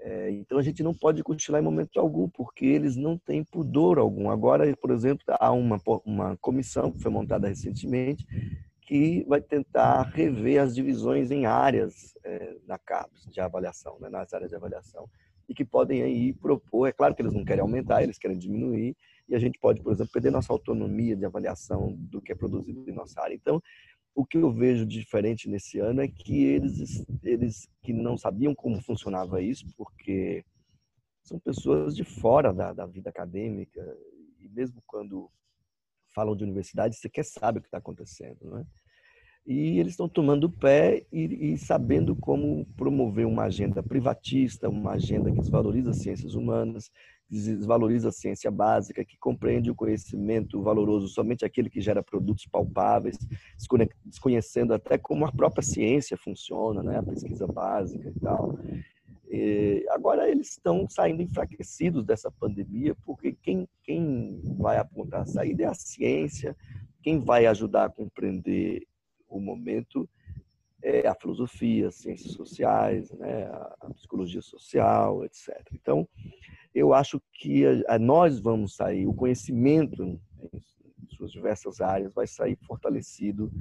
[0.00, 3.98] É, então a gente não pode cochilar em momento algum, porque eles não têm pudor
[3.98, 4.30] algum.
[4.30, 8.26] Agora, por exemplo, há uma, uma comissão que foi montada recentemente
[8.82, 14.34] que vai tentar rever as divisões em áreas é, na CAPES de avaliação, né, nas
[14.34, 15.08] áreas de avaliação,
[15.48, 18.96] e que podem aí propor, é claro que eles não querem aumentar, eles querem diminuir,
[19.32, 22.88] e a gente pode, por exemplo, perder nossa autonomia de avaliação do que é produzido
[22.88, 23.34] em nossa área.
[23.34, 23.62] Então,
[24.14, 28.82] O que eu vejo diferente nesse ano é que eles, eles que não sabiam como
[28.82, 30.44] funcionava isso, porque
[31.24, 33.80] são pessoas de fora da, da vida acadêmica,
[34.38, 35.30] e mesmo quando
[36.14, 38.66] falam de universidade, você quer saber o que está acontecendo, né?
[39.44, 45.32] E eles estão tomando pé e, e, sabendo como promover uma agenda privatista, uma agenda
[45.32, 46.90] que desvaloriza as ciências humanas,
[47.28, 53.18] desvaloriza a ciência básica, que compreende o conhecimento valoroso somente aquele que gera produtos palpáveis,
[54.04, 56.98] desconhecendo até como a própria ciência funciona, né?
[56.98, 58.58] a pesquisa básica e tal.
[59.28, 65.62] E agora eles estão saindo enfraquecidos dessa pandemia, porque quem, quem vai apontar a saída
[65.64, 66.54] é a ciência,
[67.02, 68.86] quem vai ajudar a compreender
[69.36, 70.08] o momento
[70.82, 73.44] é a filosofia, as ciências sociais, né?
[73.80, 75.56] a psicologia social, etc.
[75.72, 76.08] Então,
[76.74, 80.18] eu acho que a, a nós vamos sair, o conhecimento em
[81.08, 83.52] suas diversas áreas vai sair fortalecido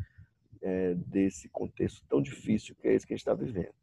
[0.61, 3.73] é, desse contexto tão difícil que é esse que a gente está vivendo.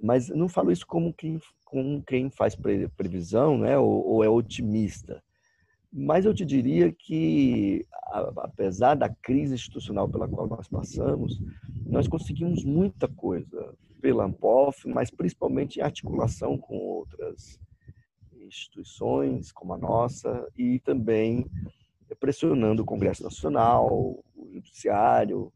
[0.00, 2.56] Mas não falo isso como quem, como quem faz
[2.96, 5.22] previsão né, ou, ou é otimista.
[5.96, 7.86] Mas eu te diria que,
[8.38, 11.40] apesar da crise institucional pela qual nós passamos,
[11.86, 17.60] nós conseguimos muita coisa pela Ampof, mas principalmente em articulação com outras
[18.40, 21.46] instituições como a nossa e também
[22.18, 23.88] pressionando o Congresso Nacional,
[24.34, 25.52] o Judiciário,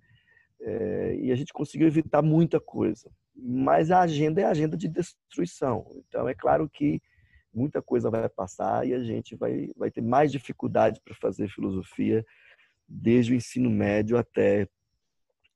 [0.61, 3.11] é, e a gente conseguiu evitar muita coisa.
[3.35, 5.85] Mas a agenda é a agenda de destruição.
[5.97, 7.03] Então, é claro que
[7.53, 12.25] muita coisa vai passar e a gente vai, vai ter mais dificuldade para fazer filosofia
[12.87, 14.69] desde o ensino médio até,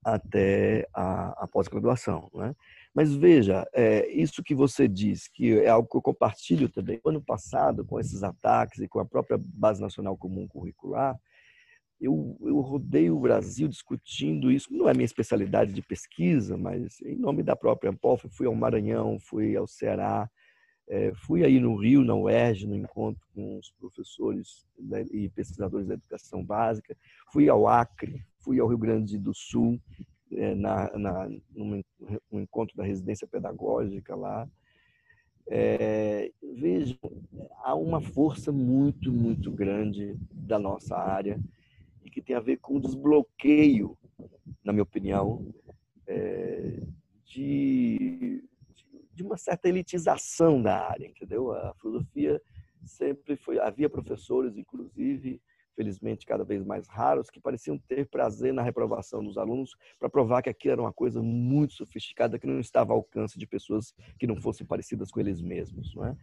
[0.05, 2.31] até a, a pós-graduação.
[2.35, 2.55] Né?
[2.95, 7.01] Mas veja, é, isso que você diz, que é algo que eu compartilho também.
[7.05, 11.19] Ano passado, com esses ataques e com a própria Base Nacional Comum Curricular,
[11.99, 14.73] eu, eu rodei o Brasil discutindo isso.
[14.73, 19.19] Não é minha especialidade de pesquisa, mas em nome da própria Ampof, fui ao Maranhão,
[19.21, 20.29] fui ao Ceará,
[20.89, 24.67] é, fui aí no Rio, na UERJ, no encontro com os professores
[25.13, 26.97] e pesquisadores da educação básica,
[27.33, 29.81] fui ao Acre, fui ao Rio Grande do Sul,
[30.33, 31.83] é, na, na, num,
[32.33, 34.49] encontro da residência pedagógica lá.
[35.47, 36.99] É, vejam,
[37.63, 41.41] há uma força muito, muito grande da nossa área
[42.05, 43.97] e que tem a ver com o desbloqueio,
[44.65, 45.53] na minha opinião,
[46.07, 46.81] é,
[47.25, 48.43] de,
[49.15, 51.53] de uma certa elitização da área, entendeu?
[51.53, 52.41] A filosofia
[52.85, 55.41] sempre foi, havia professores, inclusive,
[55.75, 60.43] felizmente cada vez mais raros, que pareciam ter prazer na reprovação dos alunos para provar
[60.43, 64.27] que aquilo era uma coisa muito sofisticada que não estava ao alcance de pessoas que
[64.27, 66.17] não fossem parecidas com eles mesmos, não é?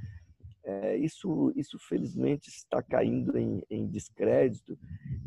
[0.63, 4.77] é isso, isso felizmente está caindo em, em descrédito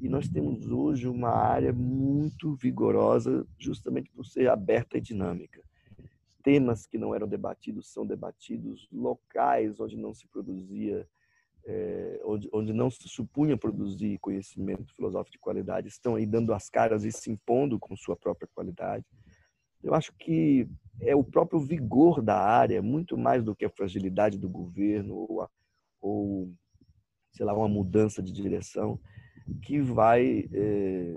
[0.00, 5.62] e nós temos hoje uma área muito vigorosa justamente por ser aberta e dinâmica.
[6.42, 11.06] Temas que não eram debatidos são debatidos, locais onde não se produzia
[11.64, 16.68] é, onde, onde não se supunha produzir conhecimento filosófico de qualidade, estão aí dando as
[16.68, 19.04] caras e se impondo com sua própria qualidade.
[19.82, 20.68] Eu acho que
[21.00, 25.42] é o próprio vigor da área, muito mais do que a fragilidade do governo ou,
[25.42, 25.48] a,
[26.00, 26.52] ou
[27.32, 28.98] sei lá, uma mudança de direção,
[29.62, 31.16] que vai, é,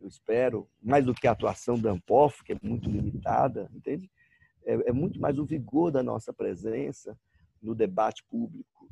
[0.00, 4.10] eu espero, mais do que a atuação da Ampof, que é muito limitada, entende?
[4.64, 7.18] É, é muito mais o vigor da nossa presença
[7.62, 8.88] no debate público,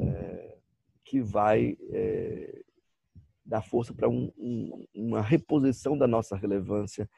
[0.00, 0.56] é,
[1.04, 2.62] que vai é,
[3.44, 7.08] dar força para um, um, uma reposição da nossa relevância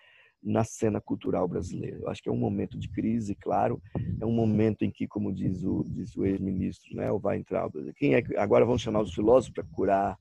[0.43, 1.99] na cena cultural brasileira.
[1.99, 3.83] Eu acho que é um momento de crise, claro,
[4.20, 5.85] é um momento em que, como diz o,
[6.16, 10.18] o ex-ministro, né, o Weintraub, quem é agora vamos chamar os filósofos para curar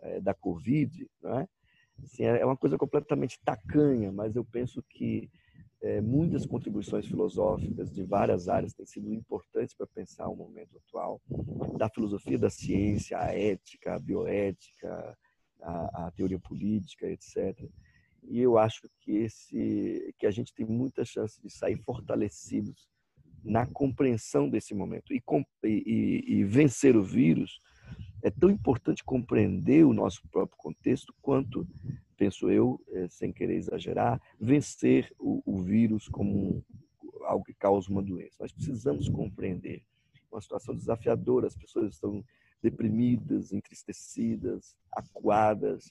[0.00, 1.46] é, da Covid, né?
[2.04, 5.30] Assim, é uma coisa completamente tacanha, mas eu penso que
[5.82, 11.20] é, muitas contribuições filosóficas de várias áreas têm sido importantes para pensar o momento atual,
[11.78, 15.16] da filosofia da ciência, a ética, a bioética,
[15.62, 17.58] a, a teoria política, etc.
[18.24, 22.88] E eu acho que esse que a gente tem muita chance de sair fortalecidos
[23.42, 25.22] na compreensão desse momento e,
[25.64, 27.58] e, e vencer o vírus
[28.22, 31.66] é tão importante compreender o nosso próprio contexto quanto
[32.16, 36.62] penso eu, é, sem querer exagerar, vencer o, o vírus como
[37.24, 38.36] algo que causa uma doença.
[38.40, 39.82] Nós precisamos compreender
[40.30, 42.22] uma situação desafiadora, as pessoas estão
[42.62, 45.90] deprimidas, entristecidas, acuadas,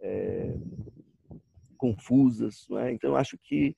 [0.00, 0.56] é,
[1.76, 2.66] confusas.
[2.82, 2.92] É?
[2.92, 3.76] Então, acho que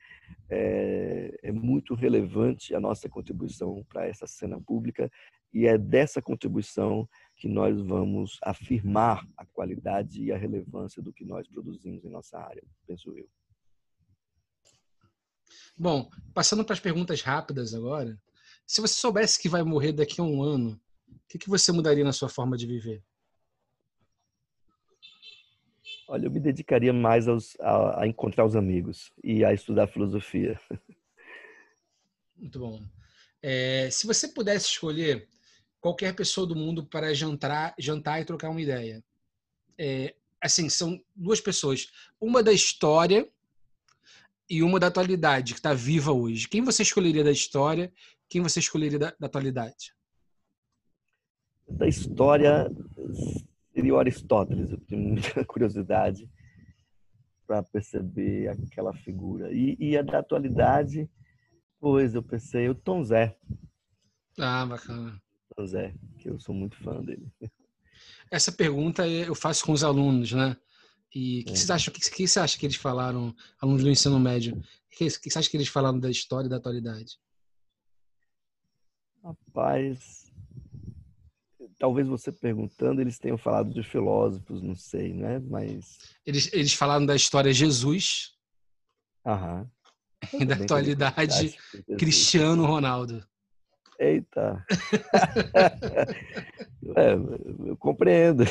[0.48, 5.10] é, é, muito relevante a nossa contribuição para essa cena pública
[5.52, 7.08] e é dessa contribuição
[7.38, 12.36] que nós vamos afirmar a qualidade e a relevância do que nós produzimos em nossa
[12.36, 13.28] área, penso eu.
[15.78, 18.20] Bom, passando para as perguntas rápidas agora,
[18.66, 22.02] se você soubesse que vai morrer daqui a um ano, o que, que você mudaria
[22.02, 23.02] na sua forma de viver?
[26.08, 30.58] Olha, eu me dedicaria mais aos, a, a, encontrar os amigos e a estudar filosofia.
[32.36, 32.82] Muito bom.
[33.40, 35.28] É, se você pudesse escolher
[35.80, 39.02] qualquer pessoa do mundo para jantar, jantar e trocar uma ideia,
[39.78, 41.90] é, assim, são duas pessoas.
[42.20, 43.28] Uma da história
[44.50, 46.48] e uma da atualidade, que está viva hoje.
[46.48, 47.92] Quem você escolheria da história?
[48.28, 49.94] Quem você escolheria da, da atualidade?
[51.68, 52.70] Da história
[53.72, 54.70] seria o Aristóteles.
[54.70, 56.28] Eu tenho muita curiosidade
[57.46, 59.52] para perceber aquela figura.
[59.52, 61.08] E, e, a da atualidade,
[61.78, 63.36] pois eu pensei o Tom Zé.
[64.38, 65.20] Ah, bacana.
[65.66, 67.26] Zé, que eu sou muito fã dele.
[68.30, 70.56] Essa pergunta eu faço com os alunos, né?
[71.14, 71.56] E o que, é.
[71.56, 74.56] você acha, que, que você acha que eles falaram, alunos do ensino médio?
[74.56, 77.18] O que, que você acha que eles falaram da história e da atualidade?
[79.24, 80.30] Rapaz,
[81.78, 85.38] talvez você perguntando, eles tenham falado de filósofos, não sei, né?
[85.38, 85.98] Mas.
[86.26, 88.34] Eles, eles falaram da história Jesus.
[89.24, 89.70] Aham.
[90.32, 91.56] E da atualidade,
[91.96, 93.24] Cristiano Ronaldo.
[93.98, 94.64] Eita!
[96.96, 97.14] é,
[97.68, 98.44] eu compreendo.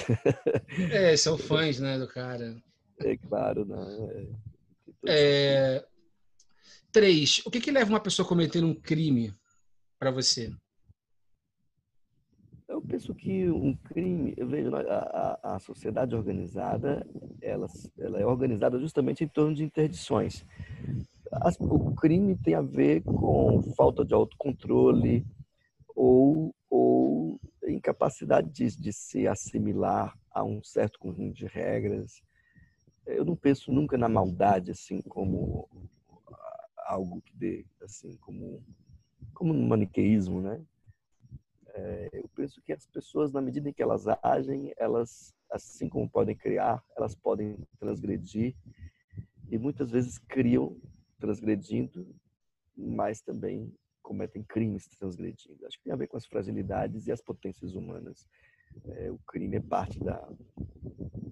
[0.92, 2.62] É, são fãs, né, do cara.
[3.00, 4.12] É claro, não.
[4.12, 4.28] É...
[5.08, 5.86] É...
[6.92, 7.42] Três.
[7.46, 9.34] O que, que leva uma pessoa a cometer um crime
[10.00, 10.52] para você?
[12.68, 17.08] Eu penso que um crime, eu vejo a, a, a sociedade organizada,
[17.42, 17.68] ela,
[17.98, 20.46] ela é organizada justamente em torno de interdições.
[21.32, 25.26] As, o crime tem a ver com falta de autocontrole,
[25.98, 32.22] ou, ou incapacidade de, de se assimilar a um certo conjunto de regras.
[33.08, 35.68] Eu não penso nunca na maldade assim como
[36.86, 38.64] algo que dê assim como
[39.34, 40.64] como no maniqueísmo, né?
[41.74, 46.10] É, eu penso que as pessoas, na medida em que elas agem, elas, assim como
[46.10, 48.56] podem criar, elas podem transgredir
[49.50, 50.76] e muitas vezes criam
[51.20, 52.16] transgredindo,
[52.76, 53.72] mas também
[54.08, 55.66] cometem crimes transgredindo.
[55.66, 58.26] Acho que tem a ver com as fragilidades e as potências humanas.
[58.86, 60.26] É, o crime é parte da,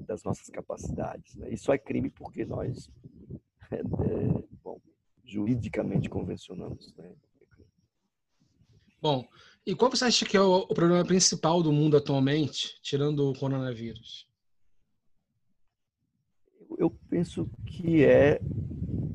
[0.06, 1.36] das nossas capacidades.
[1.36, 1.54] Né?
[1.54, 2.92] E só é crime porque nós,
[3.72, 3.82] é, é,
[4.62, 4.82] bom,
[5.24, 6.94] juridicamente convencionamos.
[6.98, 7.16] Né?
[9.02, 9.26] Bom,
[9.66, 13.40] e qual você acha que é o, o problema principal do mundo atualmente, tirando o
[13.40, 14.28] coronavírus?
[16.78, 18.42] Eu penso que é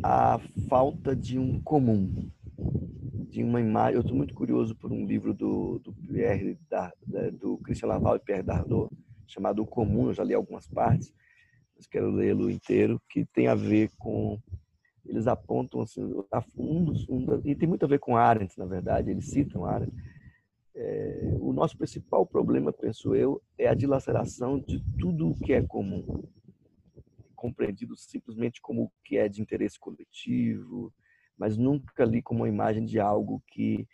[0.02, 2.30] a falta de um comum
[3.31, 3.95] de uma imagem.
[3.95, 6.93] Eu estou muito curioso por um livro do, do Pierre, da,
[7.33, 8.93] do Christian Laval e Pierre Dardot,
[9.26, 10.09] chamado O Comum.
[10.09, 11.14] Eu já li algumas partes,
[11.76, 14.39] mas quero lê-lo inteiro, que tem a ver com.
[15.07, 16.07] Eles apontam assim,
[16.55, 19.11] dos, um, e tem muito a ver com Arendt, na verdade.
[19.11, 19.95] Eles citam Arendt.
[20.74, 25.62] É, o nosso principal problema, penso eu, é a dilaceração de tudo o que é
[25.62, 26.22] comum,
[27.35, 30.93] compreendido simplesmente como o que é de interesse coletivo,
[31.41, 33.88] mas nunca ali como uma imagem de algo que,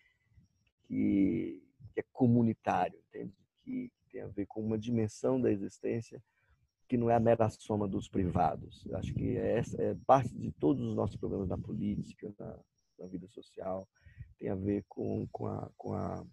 [0.83, 1.63] que,
[1.95, 3.33] que é comunitário, entende?
[3.63, 6.21] Que tem a ver com uma dimensão da existência
[6.89, 8.85] que não é a mera soma dos privados.
[8.85, 12.59] Eu acho que essa é parte de todos os nossos problemas na política, na,
[12.99, 13.89] na vida social,
[14.39, 16.27] tem a ver com, com, a, com, a,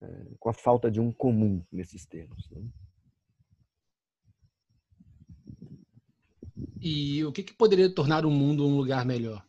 [0.00, 2.48] é, com a falta de um comum nesses termos.
[2.50, 2.62] Né?
[6.80, 9.47] E o que, que poderia tornar o mundo um lugar melhor?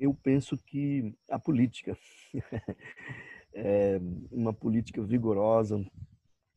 [0.00, 1.96] Eu penso que a política,
[3.52, 5.78] é uma política vigorosa,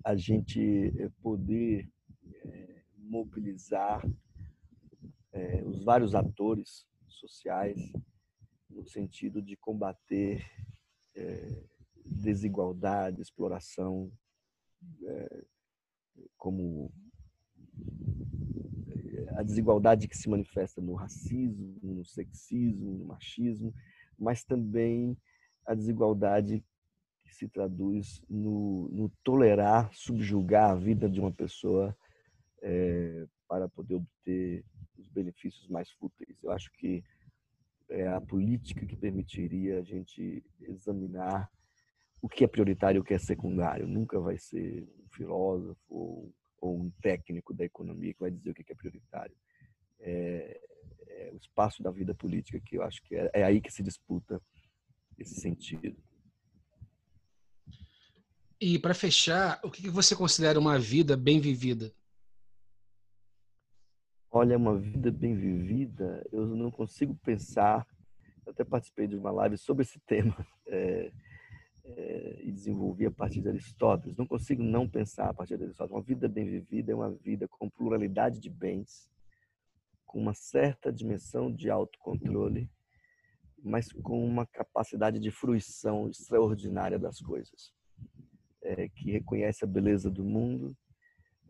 [0.02, 1.92] a gente poder
[2.46, 4.02] é, mobilizar
[5.34, 7.92] é, os vários atores sociais
[8.70, 10.50] no sentido de combater
[12.04, 14.12] desigualdade, exploração,
[16.38, 16.92] como
[19.36, 23.74] a desigualdade que se manifesta no racismo, no sexismo, no machismo,
[24.18, 25.18] mas também
[25.66, 26.64] a desigualdade
[27.24, 31.96] que se traduz no, no tolerar, subjugar a vida de uma pessoa
[32.62, 34.64] é, para poder obter
[34.98, 36.38] os benefícios mais fúteis.
[36.42, 37.04] Eu acho que
[37.90, 41.50] é a política que permitiria a gente examinar
[42.22, 43.88] o que é prioritário e o que é secundário.
[43.88, 48.54] Nunca vai ser um filósofo ou ou um técnico da economia que vai dizer o
[48.54, 49.36] que é prioritário.
[50.00, 50.62] É,
[51.08, 53.84] é o espaço da vida política que eu acho que é, é aí que se
[53.84, 54.42] disputa
[55.20, 56.02] esse sentido.
[58.62, 61.94] E para fechar, o que você considera uma vida bem vivida?
[64.32, 67.86] Olha, uma vida bem vivida, eu não consigo pensar.
[68.46, 71.12] Eu até participei de uma live sobre esse tema é,
[71.86, 74.18] é, e desenvolvi a partir de Aristóteles.
[74.18, 75.96] Não consigo não pensar a partir de Aristóteles.
[75.96, 79.10] Uma vida bem vivida é uma vida com pluralidade de bens,
[80.06, 82.70] com uma certa dimensão de autocontrole,
[83.64, 87.74] mas com uma capacidade de fruição extraordinária das coisas,
[88.62, 90.76] é, que reconhece a beleza do mundo,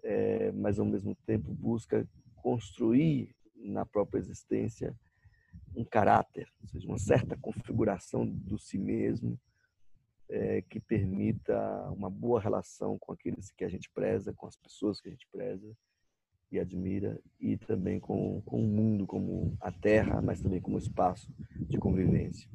[0.03, 4.95] é, mas ao mesmo tempo busca construir na própria existência
[5.75, 9.39] um caráter, ou seja, uma certa configuração do si mesmo
[10.29, 11.57] é, que permita
[11.91, 15.27] uma boa relação com aqueles que a gente preza, com as pessoas que a gente
[15.31, 15.75] preza
[16.51, 21.27] e admira, e também com, com o mundo como a terra, mas também como espaço
[21.67, 22.47] de convivência.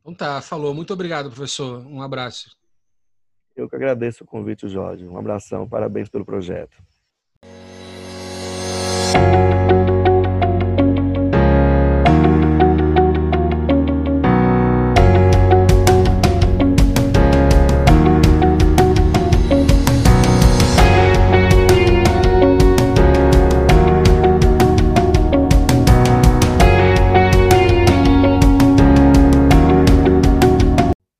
[0.00, 0.74] Então tá, falou.
[0.74, 1.86] Muito obrigado, professor.
[1.86, 2.56] Um abraço.
[3.54, 5.06] Eu que agradeço o convite, Jorge.
[5.06, 6.82] Um abração, parabéns pelo projeto.